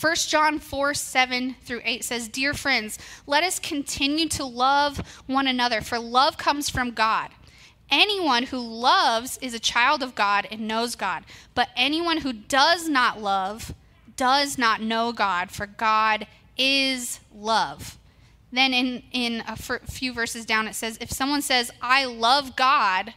1 0.00 0.14
John 0.16 0.58
4 0.58 0.92
7 0.92 1.54
through 1.62 1.82
8 1.84 2.04
says, 2.04 2.26
Dear 2.26 2.52
friends, 2.52 2.98
let 3.28 3.44
us 3.44 3.60
continue 3.60 4.28
to 4.30 4.44
love 4.44 4.98
one 5.26 5.46
another, 5.46 5.80
for 5.80 6.00
love 6.00 6.36
comes 6.36 6.68
from 6.68 6.90
God. 6.90 7.30
Anyone 7.92 8.42
who 8.42 8.58
loves 8.58 9.38
is 9.40 9.54
a 9.54 9.60
child 9.60 10.02
of 10.02 10.16
God 10.16 10.48
and 10.50 10.66
knows 10.66 10.96
God, 10.96 11.24
but 11.54 11.68
anyone 11.76 12.18
who 12.18 12.32
does 12.32 12.88
not 12.88 13.22
love 13.22 13.72
does 14.16 14.58
not 14.58 14.82
know 14.82 15.12
God, 15.12 15.52
for 15.52 15.66
God 15.66 16.26
is 16.56 17.20
love. 17.32 17.98
Then 18.54 18.72
in, 18.72 19.02
in 19.10 19.42
a 19.48 19.56
few 19.56 20.12
verses 20.12 20.46
down, 20.46 20.68
it 20.68 20.76
says, 20.76 20.96
If 21.00 21.10
someone 21.10 21.42
says, 21.42 21.72
I 21.82 22.04
love 22.04 22.54
God, 22.54 23.12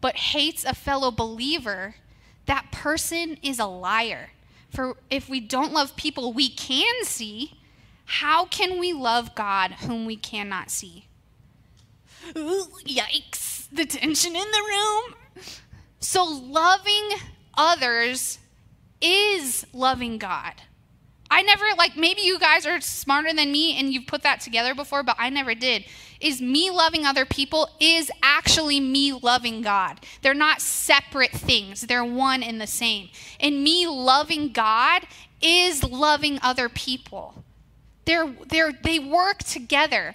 but 0.00 0.16
hates 0.16 0.64
a 0.64 0.74
fellow 0.74 1.10
believer, 1.10 1.96
that 2.46 2.72
person 2.72 3.36
is 3.42 3.58
a 3.58 3.66
liar. 3.66 4.30
For 4.70 4.96
if 5.10 5.28
we 5.28 5.38
don't 5.38 5.74
love 5.74 5.96
people 5.96 6.32
we 6.32 6.48
can 6.48 7.04
see, 7.04 7.58
how 8.06 8.46
can 8.46 8.80
we 8.80 8.94
love 8.94 9.34
God 9.34 9.72
whom 9.72 10.06
we 10.06 10.16
cannot 10.16 10.70
see? 10.70 11.08
Ooh, 12.34 12.68
yikes, 12.86 13.68
the 13.70 13.84
tension 13.84 14.34
in 14.34 14.50
the 14.50 14.62
room. 14.66 15.44
So, 16.00 16.24
loving 16.24 17.10
others 17.54 18.38
is 19.02 19.66
loving 19.74 20.16
God. 20.16 20.54
I 21.34 21.42
never, 21.42 21.64
like, 21.76 21.96
maybe 21.96 22.20
you 22.20 22.38
guys 22.38 22.64
are 22.64 22.80
smarter 22.80 23.34
than 23.34 23.50
me 23.50 23.76
and 23.76 23.92
you've 23.92 24.06
put 24.06 24.22
that 24.22 24.40
together 24.40 24.72
before, 24.72 25.02
but 25.02 25.16
I 25.18 25.30
never 25.30 25.52
did. 25.52 25.84
Is 26.20 26.40
me 26.40 26.70
loving 26.70 27.04
other 27.04 27.26
people 27.26 27.70
is 27.80 28.08
actually 28.22 28.78
me 28.78 29.12
loving 29.12 29.60
God. 29.60 29.98
They're 30.22 30.32
not 30.32 30.60
separate 30.60 31.32
things, 31.32 31.80
they're 31.80 32.04
one 32.04 32.44
and 32.44 32.60
the 32.60 32.68
same. 32.68 33.08
And 33.40 33.64
me 33.64 33.84
loving 33.88 34.52
God 34.52 35.08
is 35.42 35.82
loving 35.82 36.38
other 36.40 36.68
people. 36.68 37.42
They're, 38.04 38.32
they're, 38.46 38.72
they 38.72 39.00
work 39.00 39.38
together, 39.38 40.14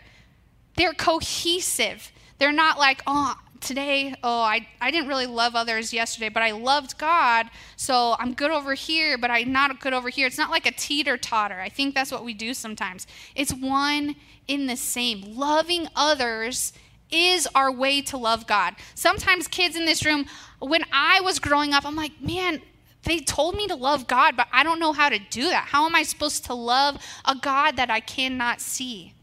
they're 0.78 0.94
cohesive. 0.94 2.14
They're 2.38 2.54
not 2.54 2.80
like, 2.80 3.02
oh, 3.06 3.36
today, 3.62 4.14
oh, 4.24 4.42
I, 4.42 4.68
I 4.82 4.92
didn't 4.92 5.08
really 5.08 5.26
love 5.26 5.56
others 5.56 5.94
yesterday, 5.94 6.30
but 6.30 6.44
I 6.44 6.52
loved 6.52 6.98
God, 6.98 7.48
so 7.76 8.16
I'm 8.20 8.34
good 8.34 8.52
over 8.52 8.74
here, 8.74 9.18
but 9.18 9.32
I'm 9.32 9.52
not 9.52 9.80
good 9.80 9.94
over 9.94 10.10
here. 10.10 10.28
It's 10.28 10.38
not 10.38 10.52
like 10.52 10.66
a 10.66 10.72
teeter 10.72 11.18
totter. 11.18 11.60
I 11.60 11.70
think 11.70 11.96
that's 11.96 12.12
what 12.12 12.24
we 12.24 12.34
do 12.34 12.54
sometimes. 12.54 13.08
It's 13.36 13.54
one 13.54 14.16
in 14.48 14.68
the 14.68 14.76
same. 14.76 15.36
Loving 15.36 15.88
others 15.96 16.74
is 17.12 17.48
our 17.56 17.72
way 17.72 18.02
to 18.04 18.18
love 18.18 18.48
God. 18.48 18.76
Sometimes 18.96 19.48
kids 19.48 19.76
in 19.76 19.86
this 19.86 20.06
room, 20.06 20.26
when 20.60 20.84
I 20.92 21.22
was 21.22 21.40
growing 21.40 21.74
up, 21.74 21.86
I'm 21.86 21.96
like, 21.96 22.22
man, 22.22 22.62
they 23.04 23.20
told 23.20 23.56
me 23.56 23.68
to 23.68 23.76
love 23.76 24.08
God, 24.08 24.36
but 24.36 24.48
I 24.52 24.64
don't 24.64 24.80
know 24.80 24.94
how 24.94 25.10
to 25.10 25.20
do 25.20 25.44
that. 25.50 25.68
How 25.70 25.86
am 25.86 25.96
I 25.96 26.04
supposed 26.04 26.46
to 26.46 26.54
love 26.54 27.02
a 27.26 27.36
God 27.36 27.78
that 27.78 27.90
I 27.90 28.00
cannot 28.00 28.62
see? 28.62 29.14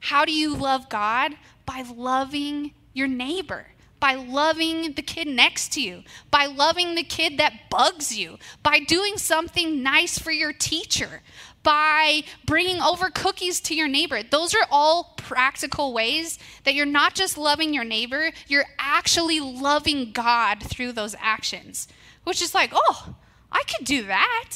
How 0.00 0.24
do 0.24 0.32
you 0.32 0.54
love 0.54 0.88
God? 0.88 1.34
By 1.66 1.84
loving 1.94 2.72
your 2.94 3.08
neighbor 3.08 3.66
by 4.00 4.14
loving 4.14 4.92
the 4.92 5.02
kid 5.02 5.26
next 5.26 5.72
to 5.72 5.82
you, 5.82 6.02
by 6.30 6.46
loving 6.46 6.94
the 6.94 7.02
kid 7.02 7.38
that 7.38 7.68
bugs 7.70 8.16
you, 8.16 8.38
by 8.62 8.78
doing 8.80 9.16
something 9.16 9.82
nice 9.82 10.18
for 10.18 10.30
your 10.30 10.52
teacher, 10.52 11.22
by 11.62 12.22
bringing 12.46 12.80
over 12.80 13.10
cookies 13.10 13.60
to 13.60 13.74
your 13.74 13.88
neighbor. 13.88 14.22
Those 14.22 14.54
are 14.54 14.66
all 14.70 15.14
practical 15.16 15.92
ways 15.92 16.38
that 16.64 16.74
you're 16.74 16.86
not 16.86 17.14
just 17.14 17.36
loving 17.36 17.74
your 17.74 17.84
neighbor, 17.84 18.30
you're 18.46 18.66
actually 18.78 19.40
loving 19.40 20.12
God 20.12 20.62
through 20.62 20.92
those 20.92 21.14
actions, 21.18 21.88
which 22.24 22.40
is 22.40 22.54
like, 22.54 22.70
oh, 22.72 23.14
I 23.50 23.62
could 23.64 23.86
do 23.86 24.04
that. 24.04 24.50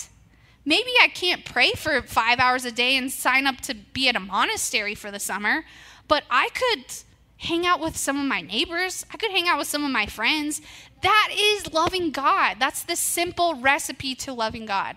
Maybe 0.65 0.93
I 1.03 1.09
can't 1.09 1.45
pray 1.45 1.73
for 1.73 2.03
five 2.03 2.39
hours 2.39 2.65
a 2.65 2.71
day 2.71 2.97
and 2.97 3.11
sign 3.11 3.47
up 3.47 3.61
to 3.63 3.75
be 3.75 4.09
at 4.09 4.17
a 4.17 4.21
monastery 4.21 4.95
for 4.95 5.11
the 5.11 5.19
summer, 5.19 5.65
but 6.07 6.23
I 6.31 6.51
could 6.51 6.85
hang 7.43 7.67
out 7.67 7.81
with 7.81 7.97
some 7.97 8.19
of 8.19 8.27
my 8.27 8.41
neighbors. 8.41 9.05
I 9.13 9.17
could 9.17 9.33
hang 9.33 9.49
out 9.49 9.59
with 9.59 9.67
some 9.67 9.85
of 9.85 9.91
my 9.91 10.07
friends. 10.07 10.63
That 11.03 11.31
is 11.37 11.73
loving 11.73 12.13
God. 12.13 12.57
That's 12.61 12.85
the 12.85 12.95
simple 12.95 13.57
recipe 13.57 14.15
to 14.17 14.33
loving 14.33 14.65
God. 14.65 14.97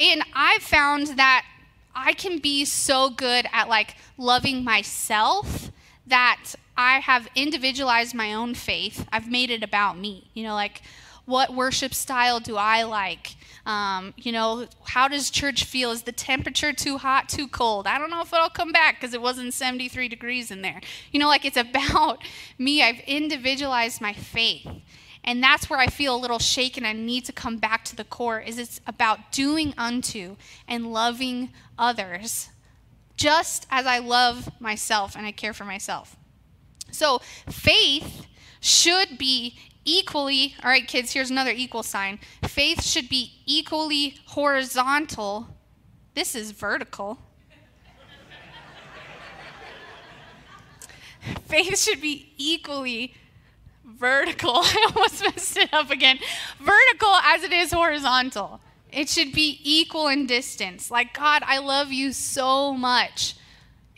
And 0.00 0.24
I've 0.34 0.62
found 0.62 1.16
that 1.16 1.46
I 1.94 2.12
can 2.12 2.38
be 2.38 2.64
so 2.64 3.08
good 3.08 3.46
at 3.52 3.68
like 3.68 3.94
loving 4.18 4.64
myself 4.64 5.70
that 6.08 6.54
I 6.76 6.98
have 6.98 7.28
individualized 7.36 8.14
my 8.14 8.34
own 8.34 8.54
faith. 8.54 9.06
I've 9.12 9.30
made 9.30 9.50
it 9.50 9.62
about 9.62 9.96
me. 9.96 10.28
You 10.34 10.42
know, 10.42 10.54
like 10.54 10.82
what 11.24 11.54
worship 11.54 11.94
style 11.94 12.40
do 12.40 12.56
I 12.56 12.82
like? 12.82 13.36
Um, 13.66 14.14
you 14.16 14.30
know, 14.30 14.68
how 14.84 15.08
does 15.08 15.28
church 15.28 15.64
feel? 15.64 15.90
Is 15.90 16.02
the 16.02 16.12
temperature 16.12 16.72
too 16.72 16.98
hot, 16.98 17.28
too 17.28 17.48
cold? 17.48 17.88
I 17.88 17.98
don't 17.98 18.10
know 18.10 18.22
if 18.22 18.32
it'll 18.32 18.48
come 18.48 18.70
back 18.70 19.00
because 19.00 19.12
it 19.12 19.20
wasn't 19.20 19.52
73 19.52 20.08
degrees 20.08 20.52
in 20.52 20.62
there. 20.62 20.80
You 21.10 21.18
know, 21.18 21.26
like 21.26 21.44
it's 21.44 21.56
about 21.56 22.22
me. 22.58 22.82
I've 22.82 23.00
individualized 23.00 24.00
my 24.00 24.12
faith. 24.12 24.68
And 25.24 25.42
that's 25.42 25.68
where 25.68 25.80
I 25.80 25.88
feel 25.88 26.14
a 26.14 26.16
little 26.16 26.38
shaken. 26.38 26.86
I 26.86 26.92
need 26.92 27.24
to 27.24 27.32
come 27.32 27.56
back 27.56 27.84
to 27.86 27.96
the 27.96 28.04
core 28.04 28.38
is 28.38 28.58
it's 28.58 28.80
about 28.86 29.32
doing 29.32 29.74
unto 29.76 30.36
and 30.68 30.92
loving 30.92 31.50
others 31.76 32.50
just 33.16 33.66
as 33.70 33.86
I 33.86 33.98
love 33.98 34.48
myself 34.60 35.16
and 35.16 35.26
I 35.26 35.32
care 35.32 35.52
for 35.52 35.64
myself. 35.64 36.16
So 36.92 37.20
faith 37.50 38.26
should 38.60 39.18
be 39.18 39.58
equally, 39.86 40.54
all 40.62 40.68
right, 40.68 40.86
kids, 40.86 41.14
here's 41.14 41.30
another 41.30 41.52
equal 41.52 41.82
sign. 41.82 42.18
Faith 42.42 42.82
should 42.82 43.08
be 43.08 43.40
equally 43.46 44.18
horizontal. 44.26 45.48
This 46.14 46.34
is 46.34 46.50
vertical. 46.50 47.18
Faith 51.46 51.78
should 51.78 52.02
be 52.02 52.34
equally 52.36 53.14
vertical. 53.84 54.50
I 54.56 54.90
almost 54.94 55.22
messed 55.22 55.56
it 55.56 55.72
up 55.72 55.90
again. 55.90 56.18
Vertical 56.60 57.14
as 57.22 57.42
it 57.42 57.52
is 57.52 57.72
horizontal. 57.72 58.60
It 58.92 59.08
should 59.08 59.32
be 59.32 59.60
equal 59.62 60.08
in 60.08 60.26
distance. 60.26 60.90
Like, 60.90 61.14
God, 61.14 61.42
I 61.46 61.58
love 61.58 61.92
you 61.92 62.12
so 62.12 62.72
much. 62.72 63.36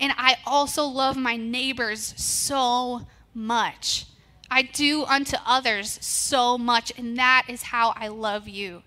And 0.01 0.12
I 0.16 0.37
also 0.46 0.85
love 0.85 1.16
my 1.16 1.37
neighbors 1.37 2.14
so 2.16 3.07
much. 3.35 4.07
I 4.50 4.62
do 4.62 5.04
unto 5.04 5.37
others 5.44 5.98
so 6.00 6.56
much, 6.56 6.92
and 6.96 7.16
that 7.18 7.44
is 7.48 7.64
how 7.64 7.92
I 7.96 8.08
love 8.08 8.48
you. 8.48 8.82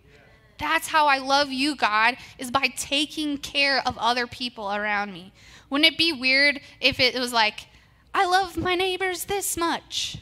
That's 0.58 0.88
how 0.88 1.08
I 1.08 1.18
love 1.18 1.52
you, 1.52 1.76
God, 1.76 2.18
is 2.38 2.52
by 2.52 2.68
taking 2.76 3.38
care 3.38 3.82
of 3.86 3.98
other 3.98 4.28
people 4.28 4.72
around 4.72 5.12
me. 5.12 5.34
Wouldn't 5.70 5.92
it 5.92 5.98
be 5.98 6.14
weird 6.14 6.62
if 6.80 7.00
it 7.00 7.18
was 7.18 7.34
like, 7.34 7.68
I 8.14 8.26
love 8.26 8.58
my 8.58 8.76
neighbors 8.76 9.26
this 9.26 9.58
much, 9.58 10.18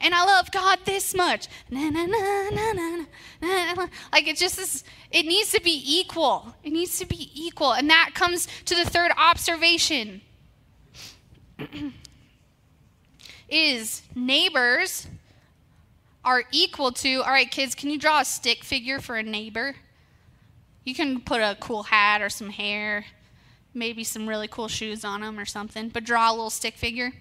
and 0.00 0.14
I 0.14 0.24
love 0.24 0.50
God 0.50 0.80
this 0.84 1.14
much? 1.14 1.48
Na, 1.70 1.88
na, 1.90 2.06
na, 2.06 2.50
na, 2.50 2.72
na, 2.72 3.04
na. 3.40 3.86
Like 4.12 4.26
it 4.26 4.36
just 4.36 4.58
is, 4.58 4.84
it 5.10 5.24
needs 5.24 5.52
to 5.52 5.60
be 5.60 5.82
equal. 5.86 6.54
It 6.64 6.72
needs 6.72 6.98
to 6.98 7.06
be 7.06 7.30
equal. 7.34 7.72
And 7.72 7.88
that 7.90 8.10
comes 8.14 8.48
to 8.64 8.74
the 8.74 8.84
third 8.84 9.12
observation. 9.16 10.22
is 13.48 14.02
neighbors 14.14 15.06
are 16.24 16.44
equal 16.50 16.90
to, 16.90 17.22
all 17.22 17.30
right, 17.30 17.50
kids, 17.50 17.74
can 17.74 17.90
you 17.90 17.98
draw 17.98 18.20
a 18.20 18.24
stick 18.24 18.64
figure 18.64 19.00
for 19.00 19.16
a 19.16 19.22
neighbor? 19.22 19.76
You 20.84 20.94
can 20.94 21.20
put 21.20 21.40
a 21.40 21.56
cool 21.60 21.84
hat 21.84 22.22
or 22.22 22.28
some 22.28 22.50
hair, 22.50 23.06
maybe 23.74 24.04
some 24.04 24.28
really 24.28 24.48
cool 24.48 24.68
shoes 24.68 25.04
on 25.04 25.20
them 25.20 25.38
or 25.38 25.44
something, 25.44 25.88
but 25.88 26.04
draw 26.04 26.30
a 26.30 26.32
little 26.32 26.50
stick 26.50 26.74
figure. 26.74 27.12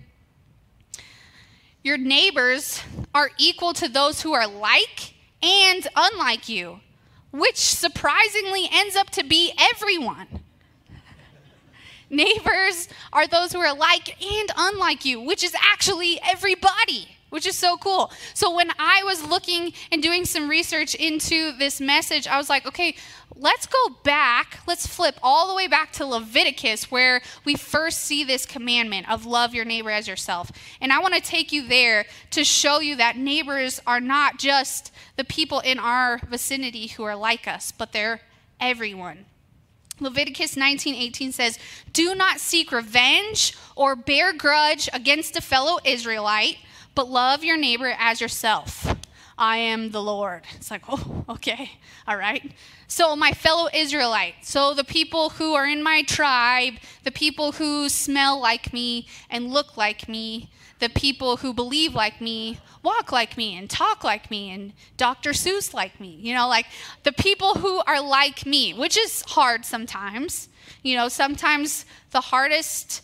Your 1.83 1.97
neighbors 1.97 2.81
are 3.13 3.29
equal 3.37 3.73
to 3.73 3.87
those 3.87 4.21
who 4.21 4.33
are 4.33 4.47
like 4.47 5.13
and 5.43 5.87
unlike 5.95 6.49
you, 6.49 6.79
which 7.31 7.57
surprisingly 7.57 8.67
ends 8.71 8.95
up 8.95 9.11
to 9.11 9.23
be 9.23 9.53
everyone. 9.59 10.27
Neighbors 12.09 12.87
are 13.11 13.27
those 13.27 13.51
who 13.51 13.59
are 13.59 13.75
like 13.75 14.21
and 14.23 14.51
unlike 14.55 15.05
you, 15.05 15.19
which 15.19 15.43
is 15.43 15.55
actually 15.59 16.19
everybody, 16.23 17.07
which 17.29 17.47
is 17.47 17.57
so 17.57 17.77
cool. 17.77 18.11
So 18.33 18.53
when 18.55 18.71
I 18.77 19.01
was 19.03 19.27
looking 19.27 19.73
and 19.91 20.01
doing 20.01 20.25
some 20.25 20.49
research 20.49 20.95
into 20.95 21.51
this 21.57 21.81
message, 21.81 22.27
I 22.27 22.37
was 22.37 22.49
like, 22.49 22.65
okay, 22.67 22.95
let's 23.35 23.65
go 23.65 23.89
back. 24.03 24.59
Let's 24.67 24.87
flip 24.87 25.19
all 25.23 25.47
the 25.47 25.55
way 25.55 25.67
back 25.67 25.91
to 25.93 26.05
Leviticus, 26.05 26.91
where 26.91 27.21
we 27.43 27.55
first 27.55 27.99
see 27.99 28.23
this 28.23 28.45
commandment 28.45 29.09
of 29.09 29.25
love 29.25 29.53
your 29.53 29.65
neighbor 29.65 29.89
as 29.89 30.07
yourself. 30.07 30.51
And 30.79 30.93
I 30.93 30.99
want 30.99 31.15
to 31.15 31.21
take 31.21 31.51
you 31.51 31.67
there 31.67 32.05
to 32.31 32.43
show 32.43 32.79
you 32.79 32.95
that 32.97 33.17
neighbors 33.17 33.81
are 33.85 33.99
not 33.99 34.37
just 34.37 34.91
the 35.17 35.25
people 35.25 35.59
in 35.59 35.79
our 35.79 36.19
vicinity 36.19 36.87
who 36.87 37.03
are 37.03 37.15
like 37.15 37.47
us, 37.47 37.71
but 37.71 37.91
they're 37.91 38.21
everyone. 38.59 39.25
Leviticus 39.99 40.55
19:18 40.55 41.31
says, 41.31 41.57
"Do 41.93 42.15
not 42.15 42.39
seek 42.39 42.71
revenge 42.71 43.53
or 43.75 43.95
bear 43.95 44.33
grudge 44.33 44.89
against 44.91 45.35
a 45.37 45.41
fellow 45.41 45.79
Israelite, 45.83 46.57
but 46.93 47.09
love 47.09 47.43
your 47.43 47.57
neighbor 47.57 47.95
as 47.97 48.19
yourself." 48.19 48.95
I 49.37 49.57
am 49.57 49.91
the 49.91 50.01
Lord. 50.01 50.43
It's 50.55 50.71
like, 50.71 50.83
oh, 50.87 51.25
okay, 51.27 51.71
all 52.07 52.15
right. 52.15 52.53
So, 52.87 53.15
my 53.17 53.31
fellow 53.31 53.67
Israelite, 53.73 54.35
so 54.43 54.73
the 54.73 54.85
people 54.85 55.31
who 55.31 55.55
are 55.55 55.67
in 55.67 55.83
my 55.83 56.03
tribe, 56.03 56.75
the 57.03 57.11
people 57.11 57.53
who 57.53 57.89
smell 57.89 58.39
like 58.39 58.71
me 58.71 59.07
and 59.29 59.51
look 59.51 59.75
like 59.75 60.07
me, 60.07 60.49
the 60.79 60.89
people 60.89 61.37
who 61.37 61.53
believe 61.53 61.93
like 61.93 62.19
me, 62.19 62.59
walk 62.83 63.11
like 63.11 63.37
me, 63.37 63.57
and 63.57 63.69
talk 63.69 64.03
like 64.03 64.29
me, 64.29 64.51
and 64.51 64.73
Dr. 64.97 65.31
Seuss 65.31 65.73
like 65.73 65.99
me, 65.99 66.17
you 66.21 66.33
know, 66.33 66.47
like 66.47 66.65
the 67.03 67.13
people 67.13 67.55
who 67.55 67.81
are 67.87 68.01
like 68.01 68.45
me, 68.45 68.73
which 68.73 68.97
is 68.97 69.23
hard 69.27 69.65
sometimes. 69.65 70.49
You 70.83 70.95
know, 70.95 71.07
sometimes 71.07 71.85
the 72.11 72.21
hardest 72.21 73.01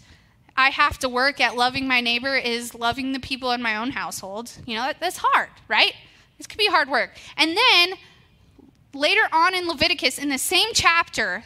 I 0.57 0.69
have 0.69 0.99
to 0.99 1.09
work 1.09 1.39
at 1.39 1.55
loving 1.55 1.87
my 1.87 2.01
neighbor 2.01 2.35
is 2.35 2.75
loving 2.75 3.13
the 3.13 3.19
people 3.19 3.51
in 3.51 3.61
my 3.61 3.77
own 3.77 3.91
household. 3.91 4.51
You 4.65 4.75
know, 4.75 4.83
that, 4.83 4.99
that's 4.99 5.17
hard, 5.17 5.49
right? 5.67 5.93
This 6.37 6.47
could 6.47 6.57
be 6.57 6.67
hard 6.67 6.89
work. 6.89 7.11
And 7.37 7.55
then 7.55 7.97
later 8.93 9.27
on 9.31 9.55
in 9.55 9.67
Leviticus, 9.67 10.17
in 10.17 10.29
the 10.29 10.37
same 10.37 10.69
chapter, 10.73 11.43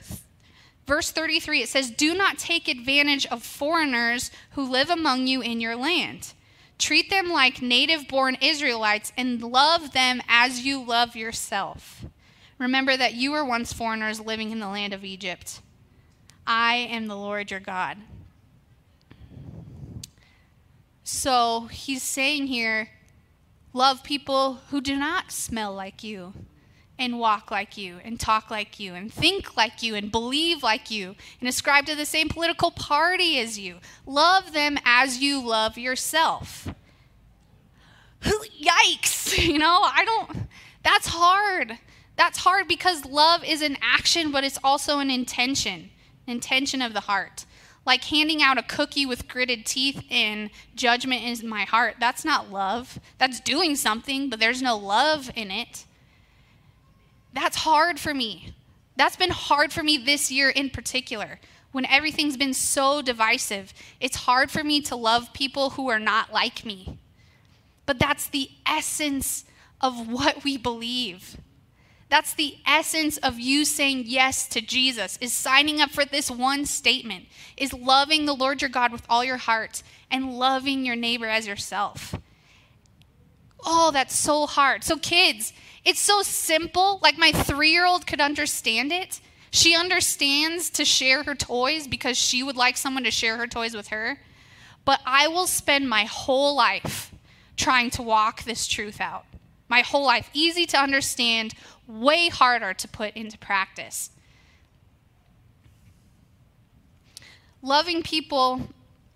verse 0.85 1.11
33, 1.11 1.63
it 1.63 1.69
says, 1.69 1.91
Do 1.91 2.13
not 2.13 2.37
take 2.37 2.67
advantage 2.67 3.25
of 3.27 3.43
foreigners 3.43 4.31
who 4.51 4.69
live 4.69 4.89
among 4.89 5.27
you 5.27 5.41
in 5.41 5.61
your 5.61 5.75
land. 5.75 6.33
Treat 6.77 7.09
them 7.09 7.29
like 7.29 7.61
native 7.61 8.07
born 8.07 8.37
Israelites 8.41 9.13
and 9.17 9.41
love 9.41 9.93
them 9.93 10.21
as 10.27 10.65
you 10.65 10.83
love 10.83 11.15
yourself. 11.15 12.05
Remember 12.57 12.95
that 12.97 13.13
you 13.13 13.31
were 13.31 13.45
once 13.45 13.73
foreigners 13.73 14.19
living 14.19 14.51
in 14.51 14.59
the 14.59 14.67
land 14.67 14.93
of 14.93 15.03
Egypt. 15.03 15.61
I 16.47 16.75
am 16.75 17.07
the 17.07 17.17
Lord 17.17 17.51
your 17.51 17.59
God. 17.59 17.97
So 21.03 21.67
he's 21.71 22.03
saying 22.03 22.47
here 22.47 22.89
love 23.73 24.03
people 24.03 24.55
who 24.69 24.81
do 24.81 24.95
not 24.95 25.31
smell 25.31 25.73
like 25.73 26.03
you 26.03 26.33
and 26.97 27.19
walk 27.19 27.51
like 27.51 27.77
you 27.77 27.99
and 28.03 28.19
talk 28.19 28.49
like 28.49 28.79
you 28.79 28.93
and 28.93 29.11
think 29.11 29.57
like 29.57 29.83
you 29.83 29.95
and 29.95 30.11
believe 30.11 30.63
like 30.63 30.89
you 30.89 31.15
and 31.39 31.49
ascribe 31.49 31.85
to 31.85 31.95
the 31.95 32.05
same 32.05 32.29
political 32.29 32.71
party 32.71 33.39
as 33.39 33.59
you. 33.59 33.77
Love 34.05 34.53
them 34.53 34.77
as 34.85 35.19
you 35.19 35.45
love 35.45 35.77
yourself. 35.77 36.69
Yikes! 38.21 39.15
You 39.45 39.57
know, 39.57 39.81
I 39.81 40.05
don't, 40.05 40.47
that's 40.83 41.07
hard. 41.07 41.79
That's 42.15 42.37
hard 42.37 42.67
because 42.67 43.05
love 43.05 43.43
is 43.43 43.61
an 43.61 43.75
action, 43.81 44.31
but 44.31 44.43
it's 44.43 44.59
also 44.63 44.99
an 44.99 45.09
intention, 45.09 45.89
intention 46.27 46.81
of 46.81 46.93
the 46.93 47.01
heart. 47.01 47.45
Like 47.85 48.03
handing 48.05 48.41
out 48.41 48.57
a 48.57 48.63
cookie 48.63 49.05
with 49.05 49.27
gritted 49.27 49.65
teeth 49.65 50.03
in 50.09 50.51
judgment 50.75 51.23
in 51.23 51.49
my 51.49 51.63
heart. 51.63 51.95
That's 51.99 52.23
not 52.23 52.51
love. 52.51 52.99
That's 53.17 53.39
doing 53.39 53.75
something, 53.75 54.29
but 54.29 54.39
there's 54.39 54.61
no 54.61 54.77
love 54.77 55.29
in 55.35 55.51
it. 55.51 55.85
That's 57.35 57.57
hard 57.57 57.99
for 57.99 58.13
me. 58.13 58.55
That's 58.95 59.17
been 59.17 59.29
hard 59.29 59.73
for 59.73 59.83
me 59.83 59.97
this 59.97 60.31
year 60.31 60.49
in 60.49 60.69
particular. 60.69 61.39
When 61.73 61.85
everything's 61.85 62.37
been 62.37 62.53
so 62.53 63.01
divisive, 63.01 63.73
it's 63.99 64.15
hard 64.15 64.49
for 64.49 64.63
me 64.63 64.79
to 64.83 64.95
love 64.95 65.33
people 65.33 65.71
who 65.71 65.89
are 65.89 65.99
not 65.99 66.31
like 66.31 66.65
me. 66.65 66.97
But 67.85 67.99
that's 67.99 68.27
the 68.27 68.49
essence 68.65 69.43
of 69.81 70.09
what 70.09 70.45
we 70.45 70.55
believe. 70.55 71.37
That's 72.07 72.33
the 72.33 72.55
essence 72.65 73.17
of 73.17 73.37
you 73.37 73.65
saying 73.65 74.03
yes 74.05 74.47
to 74.49 74.61
Jesus, 74.61 75.17
is 75.19 75.33
signing 75.33 75.81
up 75.81 75.89
for 75.89 76.05
this 76.05 76.31
one 76.31 76.65
statement, 76.65 77.25
is 77.57 77.73
loving 77.73 78.25
the 78.25 78.35
Lord 78.35 78.61
your 78.61 78.69
God 78.69 78.93
with 78.93 79.05
all 79.09 79.25
your 79.25 79.37
heart 79.37 79.83
and 80.09 80.37
loving 80.37 80.85
your 80.85 80.95
neighbor 80.95 81.25
as 81.25 81.45
yourself. 81.45 82.15
Oh, 83.65 83.91
that's 83.91 84.17
so 84.17 84.45
hard. 84.45 84.83
So, 84.83 84.97
kids, 84.97 85.51
it's 85.85 85.99
so 85.99 86.23
simple. 86.23 86.99
Like 87.01 87.17
my 87.17 87.31
three 87.31 87.69
year 87.69 87.85
old 87.85 88.07
could 88.07 88.19
understand 88.19 88.91
it. 88.91 89.21
She 89.51 89.75
understands 89.75 90.69
to 90.71 90.83
share 90.83 91.23
her 91.23 91.35
toys 91.35 91.87
because 91.87 92.17
she 92.17 92.43
would 92.43 92.57
like 92.57 92.75
someone 92.75 93.03
to 93.03 93.11
share 93.11 93.37
her 93.37 93.47
toys 93.47 93.75
with 93.75 93.87
her. 93.87 94.19
But 94.83 94.99
I 95.05 95.27
will 95.27 95.47
spend 95.47 95.87
my 95.87 96.03
whole 96.03 96.55
life 96.55 97.13
trying 97.55 97.89
to 97.91 98.01
walk 98.01 98.43
this 98.43 98.67
truth 98.67 98.99
out. 98.99 99.25
My 99.69 99.81
whole 99.81 100.05
life. 100.05 100.29
Easy 100.33 100.65
to 100.67 100.77
understand, 100.77 101.53
way 101.87 102.29
harder 102.29 102.73
to 102.73 102.87
put 102.87 103.13
into 103.15 103.37
practice. 103.37 104.09
Loving 107.61 108.03
people 108.03 108.69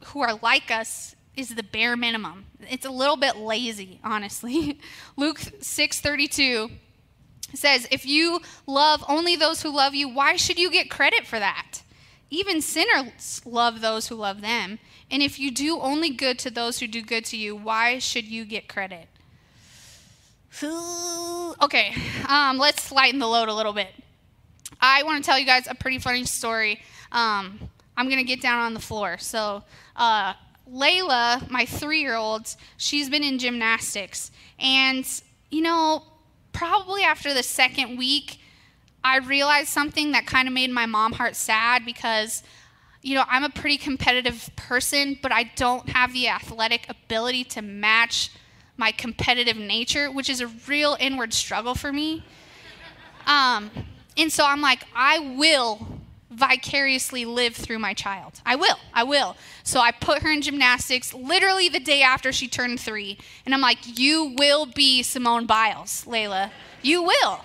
who 0.05 0.21
are 0.21 0.39
like 0.41 0.71
us 0.71 1.15
is 1.39 1.55
the 1.55 1.63
bare 1.63 1.95
minimum. 1.95 2.45
It's 2.69 2.85
a 2.85 2.91
little 2.91 3.15
bit 3.15 3.37
lazy, 3.37 3.99
honestly. 4.03 4.77
Luke 5.15 5.39
6:32 5.39 6.69
says, 7.53 7.87
"If 7.89 8.05
you 8.05 8.41
love 8.67 9.03
only 9.07 9.35
those 9.35 9.61
who 9.61 9.69
love 9.69 9.95
you, 9.95 10.09
why 10.09 10.35
should 10.35 10.59
you 10.59 10.69
get 10.69 10.89
credit 10.89 11.25
for 11.25 11.39
that? 11.39 11.81
Even 12.29 12.61
sinners 12.61 13.41
love 13.45 13.81
those 13.81 14.09
who 14.09 14.15
love 14.15 14.41
them. 14.41 14.79
And 15.09 15.23
if 15.23 15.39
you 15.39 15.49
do 15.49 15.79
only 15.79 16.11
good 16.11 16.37
to 16.39 16.51
those 16.51 16.79
who 16.79 16.87
do 16.87 17.01
good 17.01 17.25
to 17.25 17.37
you, 17.37 17.55
why 17.55 17.99
should 17.99 18.25
you 18.25 18.45
get 18.45 18.67
credit?" 18.67 19.07
Okay, 21.61 21.93
um, 22.29 22.57
let's 22.57 22.89
lighten 22.89 23.19
the 23.19 23.27
load 23.27 23.49
a 23.49 23.53
little 23.53 23.73
bit. 23.73 23.89
I 24.79 25.03
want 25.03 25.21
to 25.21 25.29
tell 25.29 25.37
you 25.37 25.45
guys 25.45 25.67
a 25.67 25.75
pretty 25.75 25.99
funny 25.99 26.23
story. 26.23 26.81
Um, 27.11 27.59
I'm 27.97 28.05
going 28.05 28.19
to 28.19 28.23
get 28.23 28.41
down 28.41 28.59
on 28.59 28.73
the 28.73 28.79
floor. 28.79 29.17
So, 29.17 29.63
uh, 29.97 30.33
Layla, 30.73 31.49
my 31.49 31.65
three 31.65 32.01
year 32.01 32.15
old, 32.15 32.55
she's 32.77 33.09
been 33.09 33.23
in 33.23 33.39
gymnastics. 33.39 34.31
And, 34.59 35.05
you 35.49 35.61
know, 35.61 36.03
probably 36.53 37.03
after 37.03 37.33
the 37.33 37.43
second 37.43 37.97
week, 37.97 38.39
I 39.03 39.17
realized 39.17 39.69
something 39.69 40.11
that 40.11 40.25
kind 40.25 40.47
of 40.47 40.53
made 40.53 40.69
my 40.69 40.85
mom 40.85 41.13
heart 41.13 41.35
sad 41.35 41.85
because, 41.85 42.43
you 43.01 43.15
know, 43.15 43.23
I'm 43.27 43.43
a 43.43 43.49
pretty 43.49 43.77
competitive 43.77 44.49
person, 44.55 45.17
but 45.21 45.31
I 45.31 45.43
don't 45.55 45.89
have 45.89 46.13
the 46.13 46.27
athletic 46.27 46.85
ability 46.89 47.45
to 47.45 47.61
match 47.61 48.29
my 48.77 48.91
competitive 48.91 49.57
nature, 49.57 50.11
which 50.11 50.29
is 50.29 50.41
a 50.41 50.47
real 50.67 50.97
inward 50.99 51.33
struggle 51.33 51.75
for 51.75 51.91
me. 51.91 52.23
Um, 53.25 53.71
and 54.17 54.31
so 54.31 54.45
I'm 54.45 54.61
like, 54.61 54.83
I 54.95 55.19
will 55.37 55.98
vicariously 56.29 57.25
live 57.25 57.55
through 57.55 57.79
my 57.79 57.93
child. 57.93 58.41
I 58.45 58.55
will. 58.55 58.77
I 58.93 59.03
will. 59.03 59.35
So 59.63 59.79
I 59.79 59.91
put 59.91 60.21
her 60.21 60.31
in 60.31 60.41
gymnastics 60.41 61.13
literally 61.13 61.69
the 61.69 61.79
day 61.79 62.01
after 62.01 62.31
she 62.31 62.47
turned 62.47 62.79
three. 62.79 63.17
And 63.45 63.53
I'm 63.53 63.61
like, 63.61 63.99
you 63.99 64.35
will 64.37 64.65
be 64.65 65.01
Simone 65.03 65.45
Biles, 65.45 66.05
Layla. 66.05 66.51
You 66.81 67.03
will. 67.03 67.41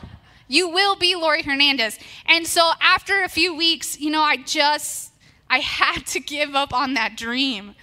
You 0.49 0.69
will 0.69 0.97
be 0.97 1.15
Laurie 1.15 1.43
Hernandez. 1.43 1.99
And 2.27 2.47
so 2.47 2.73
after 2.81 3.23
a 3.23 3.29
few 3.29 3.55
weeks, 3.55 3.99
you 3.99 4.11
know, 4.11 4.23
I 4.23 4.37
just, 4.37 5.13
I 5.49 5.61
had 5.61 6.07
to 6.09 6.21
give 6.21 6.55
up 6.55 6.75
on 6.75 6.95
that 6.95 7.17
dream. 7.17 7.75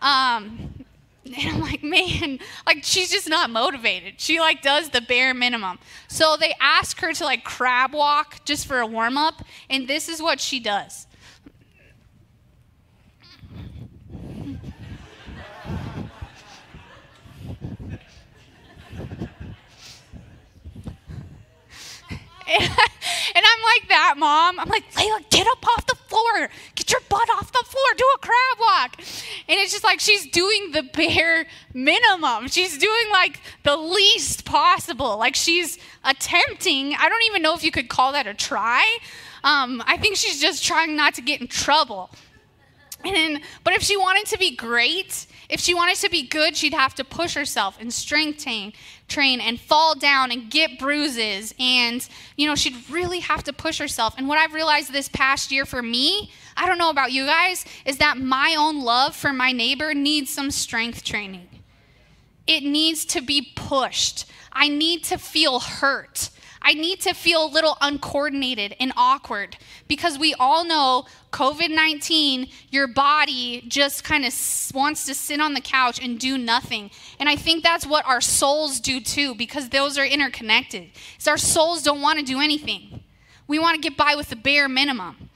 Um, 0.00 0.84
and 1.36 1.48
I'm 1.48 1.60
like, 1.60 1.82
man, 1.82 2.38
like 2.66 2.84
she's 2.84 3.10
just 3.10 3.28
not 3.28 3.50
motivated. 3.50 4.20
She 4.20 4.40
like 4.40 4.62
does 4.62 4.90
the 4.90 5.00
bare 5.00 5.34
minimum. 5.34 5.78
So 6.08 6.36
they 6.38 6.54
ask 6.60 7.00
her 7.00 7.12
to 7.12 7.24
like 7.24 7.44
crab 7.44 7.92
walk 7.92 8.44
just 8.44 8.66
for 8.66 8.78
a 8.78 8.86
warm 8.86 9.18
up, 9.18 9.44
and 9.68 9.88
this 9.88 10.08
is 10.08 10.22
what 10.22 10.40
she 10.40 10.60
does. 10.60 11.06
And, 23.34 23.44
I'm 23.44 23.62
like 23.64 23.88
that, 23.88 24.14
mom. 24.16 24.58
I'm 24.60 24.68
like, 24.68 24.90
Layla, 24.92 25.28
get 25.30 25.46
up 25.46 25.66
off 25.66 25.86
the 25.86 25.94
floor. 25.94 26.48
Get 26.74 26.90
your 26.90 27.00
butt 27.08 27.28
off 27.30 27.52
the 27.52 27.64
floor. 27.64 27.84
Do 27.96 28.04
a 28.14 28.18
crab 28.18 28.58
walk. 28.60 28.96
And 29.48 29.58
it's 29.60 29.72
just 29.72 29.84
like 29.84 30.00
she's 30.00 30.26
doing 30.30 30.72
the 30.72 30.82
bare 30.82 31.46
minimum. 31.74 32.48
She's 32.48 32.78
doing 32.78 33.10
like 33.10 33.40
the 33.64 33.76
least 33.76 34.44
possible. 34.44 35.18
Like 35.18 35.34
she's 35.34 35.78
attempting. 36.04 36.94
I 36.98 37.08
don't 37.08 37.22
even 37.24 37.42
know 37.42 37.54
if 37.54 37.64
you 37.64 37.70
could 37.70 37.88
call 37.88 38.12
that 38.12 38.26
a 38.26 38.34
try. 38.34 38.98
Um, 39.44 39.82
I 39.86 39.96
think 39.96 40.16
she's 40.16 40.40
just 40.40 40.64
trying 40.64 40.96
not 40.96 41.14
to 41.14 41.22
get 41.22 41.40
in 41.40 41.46
trouble. 41.46 42.10
And 43.04 43.40
but 43.62 43.74
if 43.74 43.82
she 43.82 43.96
wanted 43.96 44.26
to 44.26 44.38
be 44.38 44.56
great, 44.56 45.26
if 45.48 45.60
she 45.60 45.74
wanted 45.74 45.96
to 45.98 46.10
be 46.10 46.22
good, 46.22 46.56
she'd 46.56 46.74
have 46.74 46.94
to 46.96 47.04
push 47.04 47.34
herself 47.34 47.78
and 47.80 47.92
strength 47.92 48.42
train, 48.42 48.72
train 49.08 49.40
and 49.40 49.58
fall 49.58 49.94
down 49.94 50.30
and 50.30 50.50
get 50.50 50.78
bruises. 50.78 51.54
And, 51.58 52.06
you 52.36 52.46
know, 52.46 52.54
she'd 52.54 52.76
really 52.90 53.20
have 53.20 53.42
to 53.44 53.52
push 53.52 53.78
herself. 53.78 54.14
And 54.16 54.28
what 54.28 54.38
I've 54.38 54.54
realized 54.54 54.92
this 54.92 55.08
past 55.08 55.50
year 55.50 55.64
for 55.64 55.82
me, 55.82 56.30
I 56.56 56.66
don't 56.66 56.78
know 56.78 56.90
about 56.90 57.12
you 57.12 57.26
guys, 57.26 57.64
is 57.84 57.98
that 57.98 58.18
my 58.18 58.54
own 58.58 58.82
love 58.82 59.16
for 59.16 59.32
my 59.32 59.52
neighbor 59.52 59.94
needs 59.94 60.30
some 60.30 60.50
strength 60.50 61.02
training. 61.04 61.48
It 62.46 62.62
needs 62.62 63.04
to 63.06 63.20
be 63.20 63.52
pushed. 63.54 64.24
I 64.52 64.68
need 64.68 65.04
to 65.04 65.18
feel 65.18 65.60
hurt. 65.60 66.30
I 66.62 66.74
need 66.74 67.00
to 67.02 67.14
feel 67.14 67.46
a 67.46 67.50
little 67.50 67.76
uncoordinated 67.80 68.74
and 68.80 68.92
awkward 68.96 69.56
because 69.86 70.18
we 70.18 70.34
all 70.34 70.64
know 70.64 71.06
COVID 71.32 71.74
19, 71.74 72.48
your 72.70 72.88
body 72.88 73.64
just 73.68 74.04
kind 74.04 74.24
of 74.24 74.34
wants 74.74 75.06
to 75.06 75.14
sit 75.14 75.40
on 75.40 75.54
the 75.54 75.60
couch 75.60 76.02
and 76.02 76.18
do 76.18 76.36
nothing. 76.36 76.90
And 77.18 77.28
I 77.28 77.36
think 77.36 77.62
that's 77.62 77.86
what 77.86 78.06
our 78.06 78.20
souls 78.20 78.80
do 78.80 79.00
too 79.00 79.34
because 79.34 79.68
those 79.68 79.98
are 79.98 80.06
interconnected. 80.06 80.90
So 81.18 81.30
our 81.32 81.38
souls 81.38 81.82
don't 81.82 82.00
want 82.00 82.18
to 82.18 82.24
do 82.24 82.40
anything, 82.40 83.02
we 83.46 83.58
want 83.58 83.74
to 83.76 83.80
get 83.80 83.96
by 83.96 84.14
with 84.14 84.28
the 84.28 84.36
bare 84.36 84.68
minimum. 84.68 85.30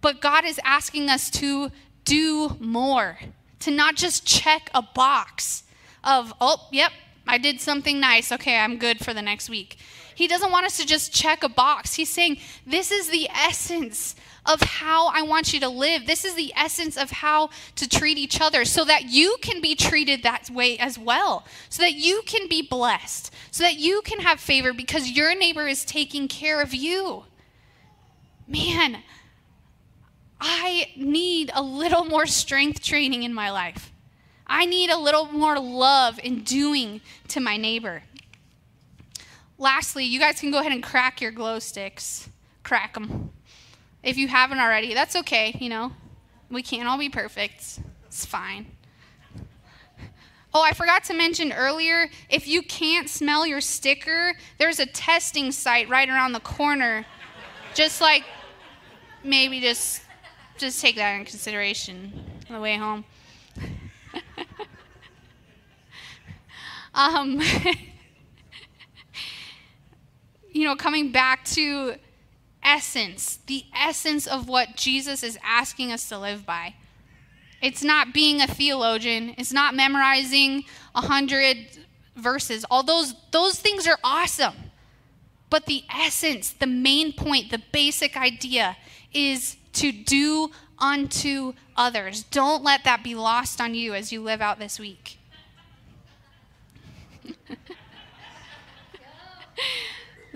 But 0.00 0.20
God 0.20 0.44
is 0.44 0.60
asking 0.64 1.08
us 1.08 1.30
to 1.30 1.70
do 2.04 2.56
more, 2.60 3.18
to 3.60 3.70
not 3.70 3.96
just 3.96 4.24
check 4.24 4.70
a 4.74 4.82
box 4.82 5.64
of, 6.04 6.32
oh, 6.40 6.68
yep, 6.70 6.92
I 7.26 7.38
did 7.38 7.60
something 7.60 7.98
nice. 7.98 8.30
Okay, 8.30 8.56
I'm 8.56 8.78
good 8.78 9.04
for 9.04 9.12
the 9.12 9.22
next 9.22 9.50
week. 9.50 9.78
He 10.16 10.26
doesn't 10.26 10.50
want 10.50 10.64
us 10.64 10.78
to 10.78 10.86
just 10.86 11.12
check 11.12 11.44
a 11.44 11.48
box. 11.48 11.92
He's 11.94 12.08
saying, 12.08 12.38
This 12.66 12.90
is 12.90 13.10
the 13.10 13.28
essence 13.28 14.16
of 14.46 14.62
how 14.62 15.08
I 15.08 15.20
want 15.20 15.52
you 15.52 15.60
to 15.60 15.68
live. 15.68 16.06
This 16.06 16.24
is 16.24 16.34
the 16.34 16.54
essence 16.56 16.96
of 16.96 17.10
how 17.10 17.50
to 17.74 17.86
treat 17.86 18.16
each 18.16 18.40
other 18.40 18.64
so 18.64 18.82
that 18.86 19.10
you 19.10 19.36
can 19.42 19.60
be 19.60 19.74
treated 19.74 20.22
that 20.22 20.48
way 20.48 20.78
as 20.78 20.98
well, 20.98 21.44
so 21.68 21.82
that 21.82 21.92
you 21.92 22.22
can 22.24 22.48
be 22.48 22.62
blessed, 22.62 23.30
so 23.50 23.62
that 23.62 23.76
you 23.76 24.00
can 24.06 24.20
have 24.20 24.40
favor 24.40 24.72
because 24.72 25.10
your 25.10 25.36
neighbor 25.36 25.68
is 25.68 25.84
taking 25.84 26.28
care 26.28 26.62
of 26.62 26.72
you. 26.72 27.24
Man, 28.48 29.02
I 30.40 30.92
need 30.96 31.50
a 31.54 31.62
little 31.62 32.06
more 32.06 32.24
strength 32.24 32.82
training 32.82 33.22
in 33.22 33.34
my 33.34 33.50
life. 33.50 33.92
I 34.46 34.64
need 34.64 34.88
a 34.88 34.98
little 34.98 35.26
more 35.26 35.58
love 35.58 36.18
in 36.24 36.42
doing 36.42 37.02
to 37.28 37.40
my 37.40 37.58
neighbor. 37.58 38.04
Lastly, 39.58 40.04
you 40.04 40.18
guys 40.18 40.40
can 40.40 40.50
go 40.50 40.58
ahead 40.58 40.72
and 40.72 40.82
crack 40.82 41.20
your 41.20 41.30
glow 41.30 41.58
sticks. 41.58 42.28
Crack 42.62 42.94
them. 42.94 43.30
If 44.02 44.16
you 44.16 44.28
haven't 44.28 44.58
already, 44.58 44.94
that's 44.94 45.16
okay, 45.16 45.56
you 45.60 45.68
know. 45.68 45.92
We 46.50 46.62
can't 46.62 46.88
all 46.88 46.98
be 46.98 47.08
perfect. 47.08 47.80
It's 48.06 48.26
fine. 48.26 48.66
Oh, 50.54 50.62
I 50.62 50.72
forgot 50.72 51.04
to 51.04 51.14
mention 51.14 51.52
earlier 51.52 52.08
if 52.30 52.48
you 52.48 52.62
can't 52.62 53.10
smell 53.10 53.46
your 53.46 53.60
sticker, 53.60 54.34
there's 54.58 54.78
a 54.78 54.86
testing 54.86 55.52
site 55.52 55.88
right 55.88 56.08
around 56.08 56.32
the 56.32 56.40
corner. 56.40 57.04
Just 57.74 58.00
like 58.00 58.24
maybe 59.22 59.60
just 59.60 60.02
just 60.56 60.80
take 60.80 60.96
that 60.96 61.18
in 61.18 61.26
consideration 61.26 62.12
on 62.48 62.54
the 62.54 62.60
way 62.60 62.76
home. 62.76 63.04
um, 66.94 67.42
you 70.56 70.64
know, 70.64 70.74
coming 70.74 71.12
back 71.12 71.44
to 71.44 71.96
essence, 72.62 73.38
the 73.46 73.64
essence 73.74 74.26
of 74.26 74.48
what 74.48 74.74
Jesus 74.76 75.22
is 75.22 75.38
asking 75.44 75.92
us 75.92 76.08
to 76.08 76.18
live 76.18 76.46
by. 76.46 76.74
It's 77.60 77.84
not 77.84 78.14
being 78.14 78.40
a 78.40 78.46
theologian, 78.46 79.34
it's 79.36 79.52
not 79.52 79.74
memorizing 79.74 80.64
a 80.94 81.02
hundred 81.02 81.58
verses. 82.16 82.64
All 82.70 82.82
those 82.82 83.14
those 83.30 83.60
things 83.60 83.86
are 83.86 83.98
awesome. 84.02 84.54
But 85.48 85.66
the 85.66 85.84
essence, 85.94 86.50
the 86.50 86.66
main 86.66 87.12
point, 87.12 87.50
the 87.50 87.62
basic 87.70 88.16
idea 88.16 88.76
is 89.12 89.56
to 89.74 89.92
do 89.92 90.50
unto 90.78 91.52
others. 91.76 92.24
Don't 92.24 92.64
let 92.64 92.82
that 92.84 93.04
be 93.04 93.14
lost 93.14 93.60
on 93.60 93.74
you 93.74 93.94
as 93.94 94.10
you 94.10 94.22
live 94.22 94.40
out 94.40 94.58
this 94.58 94.80
week. 94.80 95.18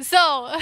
so, 0.01 0.57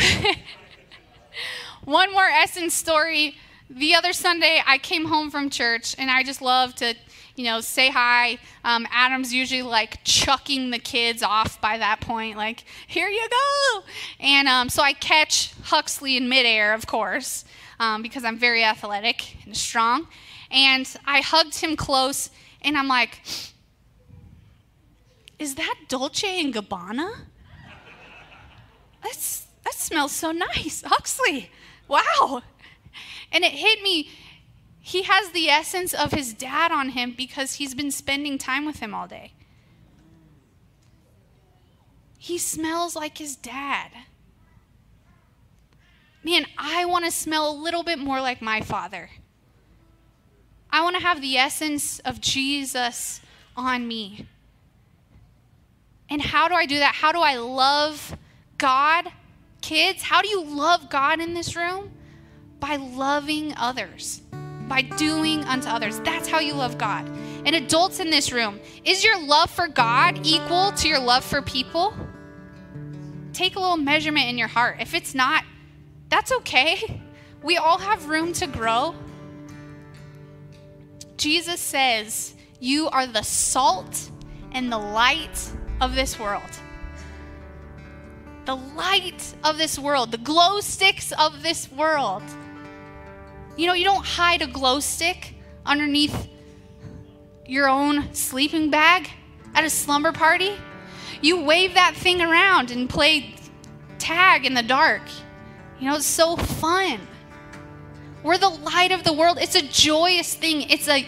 one 1.85 2.13
more 2.13 2.27
essence 2.27 2.75
story. 2.75 3.37
The 3.71 3.95
other 3.95 4.13
Sunday, 4.13 4.63
I 4.67 4.79
came 4.79 5.07
home 5.07 5.31
from 5.31 5.51
church, 5.51 5.95
and 5.99 6.11
I 6.11 6.23
just 6.23 6.41
love 6.41 6.75
to, 6.77 6.95
you 7.37 7.45
know, 7.45 7.61
say 7.61 7.91
hi. 7.91 8.39
Um, 8.65 8.87
Adam's 8.91 9.33
usually 9.33 9.63
like 9.63 10.03
chucking 10.05 10.71
the 10.71 10.79
kids 10.79 11.23
off 11.23 11.61
by 11.61 11.79
that 11.79 12.01
point, 12.01 12.37
like, 12.37 12.65
here 12.87 13.09
you 13.09 13.29
go. 13.29 13.83
And 14.21 14.49
um, 14.49 14.69
so 14.69 14.83
I 14.83 14.95
catch 14.95 15.53
Huxley 15.65 16.17
in 16.17 16.29
midair, 16.29 16.73
of 16.73 16.87
course 16.87 17.45
um, 17.81 18.03
because 18.03 18.25
I'm 18.25 18.39
very 18.39 18.65
athletic 18.65 19.37
and 19.45 19.57
strong. 19.57 20.09
And 20.51 20.89
I 21.07 21.21
hugged 21.21 21.57
him 21.61 21.77
close, 21.77 22.31
and 22.63 22.77
I'm 22.77 22.89
like, 22.89 23.21
is 25.39 25.55
that 25.57 25.75
Dolce 25.89 26.41
and 26.41 26.55
Gabbana? 26.55 27.27
That's, 29.03 29.47
that 29.65 29.75
smells 29.75 30.13
so 30.13 30.33
nice. 30.33 30.83
Huxley, 30.85 31.51
wow. 31.87 32.43
And 33.33 33.45
it 33.45 33.53
hit 33.53 33.83
me. 33.83 34.11
He 34.81 35.03
has 35.03 35.31
the 35.31 35.49
essence 35.49 35.93
of 35.93 36.13
his 36.13 36.33
dad 36.33 36.73
on 36.73 36.91
him 36.91 37.15
because 37.17 37.55
he's 37.55 37.75
been 37.75 37.91
spending 37.91 38.39
time 38.39 38.65
with 38.65 38.81
him 38.81 38.95
all 38.95 39.07
day. 39.07 39.33
He 42.19 42.39
smells 42.39 42.97
like 42.97 43.19
his 43.19 43.37
dad 43.37 43.93
man, 46.29 46.47
I 46.59 46.85
want 46.85 47.05
to 47.05 47.11
smell 47.11 47.51
a 47.51 47.57
little 47.57 47.83
bit 47.83 47.99
more 47.99 48.21
like 48.21 48.43
my 48.43 48.61
Father. 48.61 49.11
I 50.71 50.83
want 50.83 50.97
to 50.97 51.03
have 51.03 51.21
the 51.21 51.37
essence 51.39 51.99
of 52.01 52.21
Jesus 52.21 53.21
on 53.57 53.89
me. 53.89 54.27
And 56.11 56.21
how 56.21 56.49
do 56.49 56.55
I 56.55 56.67
do 56.67 56.79
that? 56.79 56.97
How 56.97 57.13
do 57.13 57.21
I 57.21 57.37
love 57.37 58.17
God? 58.59 59.11
Kids, 59.61 60.03
how 60.03 60.23
do 60.23 60.29
you 60.29 60.45
love 60.45 60.91
God 60.91 61.21
in 61.21 61.35
this 61.35 61.57
room? 61.57 61.91
By 62.61 62.77
loving 62.77 63.55
others, 63.57 64.23
by 64.69 64.83
doing 64.83 65.45
unto 65.45 65.69
others. 65.69 66.01
That's 66.01 66.29
how 66.29 66.41
you 66.41 66.55
love 66.55 66.77
God. 66.77 67.09
And 67.45 67.55
adults 67.55 68.01
in 68.01 68.11
this 68.11 68.33
room, 68.33 68.61
is 68.85 69.05
your 69.05 69.21
love 69.25 69.51
for 69.51 69.69
God 69.69 70.27
equal 70.27 70.73
to 70.73 70.89
your 70.89 70.99
love 70.99 71.25
for 71.25 71.41
people? 71.41 71.95
Take 73.33 73.57
a 73.57 73.61
little 73.61 73.77
measurement 73.77 74.29
in 74.29 74.37
your 74.37 74.49
heart. 74.49 74.79
If 74.81 74.95
it's 74.95 75.15
not, 75.15 75.45
that's 76.09 76.33
okay. 76.33 77.03
We 77.43 77.57
all 77.57 77.79
have 77.79 78.09
room 78.09 78.33
to 78.35 78.47
grow. 78.47 78.95
Jesus 81.17 81.61
says, 81.61 82.35
You 82.59 82.89
are 82.89 83.07
the 83.07 83.23
salt 83.23 84.11
and 84.53 84.73
the 84.73 84.79
light 84.79 85.53
of 85.81 85.95
this 85.95 86.19
world. 86.19 86.51
The 88.49 88.57
light 88.57 89.35
of 89.45 89.59
this 89.59 89.79
world, 89.79 90.11
the 90.11 90.17
glow 90.17 90.61
sticks 90.61 91.13
of 91.19 91.43
this 91.43 91.71
world. 91.71 92.23
You 93.59 93.67
know, 93.67 93.75
you 93.75 93.85
don't 93.85 94.07
hide 94.07 94.41
a 94.41 94.47
glow 94.47 94.81
stick 94.81 95.35
underneath 95.67 96.29
your 97.45 97.69
own 97.69 98.15
sleeping 98.15 98.71
bag 98.71 99.11
at 99.55 99.65
a 99.65 99.69
slumber 99.69 100.13
party. 100.13 100.53
You 101.21 101.45
wave 101.45 101.75
that 101.75 101.95
thing 101.95 102.23
around 102.23 102.71
and 102.71 102.89
play 102.89 103.35
tag 103.99 104.47
in 104.47 104.55
the 104.55 104.63
dark. 104.63 105.03
You 105.79 105.91
know, 105.91 105.97
it's 105.97 106.07
so 106.07 106.35
fun. 106.35 107.07
We're 108.23 108.39
the 108.39 108.49
light 108.49 108.93
of 108.93 109.05
the 109.05 109.13
world. 109.13 109.37
It's 109.43 109.57
a 109.57 109.63
joyous 109.69 110.35
thing. 110.35 110.63
It's 110.71 110.89
a 110.89 111.07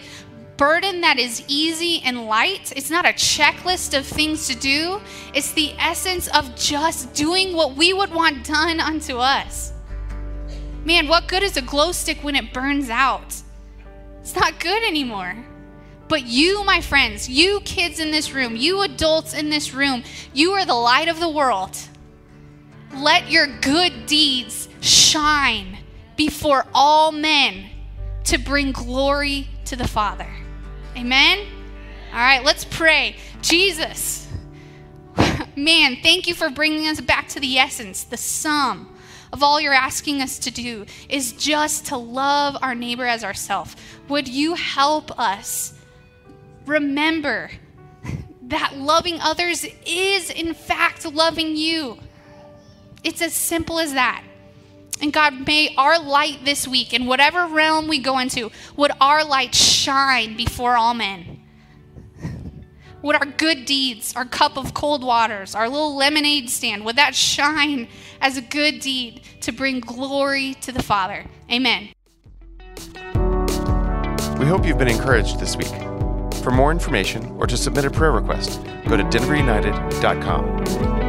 burden 0.61 1.01
that 1.01 1.17
is 1.17 1.43
easy 1.47 2.03
and 2.05 2.27
light. 2.27 2.71
It's 2.75 2.91
not 2.91 3.03
a 3.03 3.13
checklist 3.13 3.97
of 3.97 4.05
things 4.05 4.45
to 4.45 4.55
do. 4.55 5.01
It's 5.33 5.53
the 5.53 5.73
essence 5.79 6.27
of 6.27 6.55
just 6.55 7.15
doing 7.15 7.55
what 7.55 7.75
we 7.75 7.93
would 7.93 8.13
want 8.13 8.45
done 8.45 8.79
unto 8.79 9.17
us. 9.17 9.73
Man, 10.85 11.07
what 11.07 11.27
good 11.27 11.41
is 11.41 11.57
a 11.57 11.63
glow 11.63 11.91
stick 11.91 12.19
when 12.21 12.35
it 12.35 12.53
burns 12.53 12.91
out? 12.91 13.41
It's 14.19 14.35
not 14.35 14.59
good 14.59 14.83
anymore. 14.83 15.35
But 16.07 16.27
you, 16.27 16.63
my 16.63 16.79
friends, 16.79 17.27
you 17.27 17.61
kids 17.61 17.99
in 17.99 18.11
this 18.11 18.31
room, 18.31 18.55
you 18.55 18.83
adults 18.83 19.33
in 19.33 19.49
this 19.49 19.73
room, 19.73 20.03
you 20.31 20.51
are 20.51 20.65
the 20.65 20.75
light 20.75 21.07
of 21.07 21.19
the 21.19 21.29
world. 21.29 21.75
Let 22.93 23.31
your 23.31 23.47
good 23.61 24.05
deeds 24.05 24.69
shine 24.79 25.79
before 26.15 26.67
all 26.71 27.11
men 27.11 27.71
to 28.25 28.37
bring 28.37 28.71
glory 28.71 29.47
to 29.65 29.75
the 29.75 29.87
Father. 29.87 30.29
Amen? 30.95 31.47
All 32.11 32.19
right, 32.19 32.43
let's 32.43 32.65
pray. 32.65 33.15
Jesus, 33.41 34.27
man, 35.55 35.97
thank 36.03 36.27
you 36.27 36.33
for 36.33 36.49
bringing 36.49 36.87
us 36.87 37.01
back 37.01 37.27
to 37.29 37.39
the 37.39 37.57
essence, 37.57 38.03
the 38.03 38.17
sum 38.17 38.91
of 39.33 39.43
all 39.43 39.61
you're 39.61 39.73
asking 39.73 40.21
us 40.21 40.39
to 40.39 40.51
do 40.51 40.85
is 41.09 41.33
just 41.33 41.85
to 41.87 41.97
love 41.97 42.57
our 42.61 42.75
neighbor 42.75 43.05
as 43.05 43.23
ourselves. 43.23 43.75
Would 44.09 44.27
you 44.27 44.55
help 44.55 45.17
us 45.17 45.73
remember 46.65 47.49
that 48.43 48.75
loving 48.75 49.19
others 49.21 49.65
is, 49.85 50.29
in 50.29 50.53
fact, 50.53 51.05
loving 51.05 51.55
you? 51.55 51.97
It's 53.03 53.21
as 53.21 53.33
simple 53.33 53.79
as 53.79 53.93
that. 53.93 54.23
And 55.01 55.11
God, 55.11 55.47
may 55.47 55.73
our 55.75 55.99
light 55.99 56.45
this 56.45 56.67
week, 56.67 56.93
in 56.93 57.07
whatever 57.07 57.47
realm 57.47 57.87
we 57.87 57.99
go 57.99 58.19
into, 58.19 58.51
would 58.77 58.91
our 59.01 59.25
light 59.25 59.55
shine 59.55 60.37
before 60.37 60.77
all 60.77 60.93
men. 60.93 61.39
Would 63.01 63.15
our 63.15 63.25
good 63.25 63.65
deeds, 63.65 64.13
our 64.15 64.25
cup 64.25 64.57
of 64.57 64.75
cold 64.75 65.03
waters, 65.03 65.55
our 65.55 65.67
little 65.67 65.95
lemonade 65.95 66.51
stand, 66.51 66.85
would 66.85 66.97
that 66.97 67.15
shine 67.15 67.87
as 68.21 68.37
a 68.37 68.41
good 68.41 68.79
deed 68.79 69.23
to 69.41 69.51
bring 69.51 69.79
glory 69.79 70.53
to 70.61 70.71
the 70.71 70.83
Father? 70.83 71.25
Amen. 71.51 71.89
We 74.37 74.45
hope 74.45 74.67
you've 74.67 74.77
been 74.77 74.87
encouraged 74.87 75.39
this 75.39 75.57
week. 75.57 75.73
For 76.43 76.51
more 76.51 76.71
information 76.71 77.25
or 77.37 77.47
to 77.47 77.57
submit 77.57 77.85
a 77.85 77.89
prayer 77.89 78.11
request, 78.11 78.63
go 78.87 78.97
to 78.97 79.03
denverunited.com. 79.03 81.00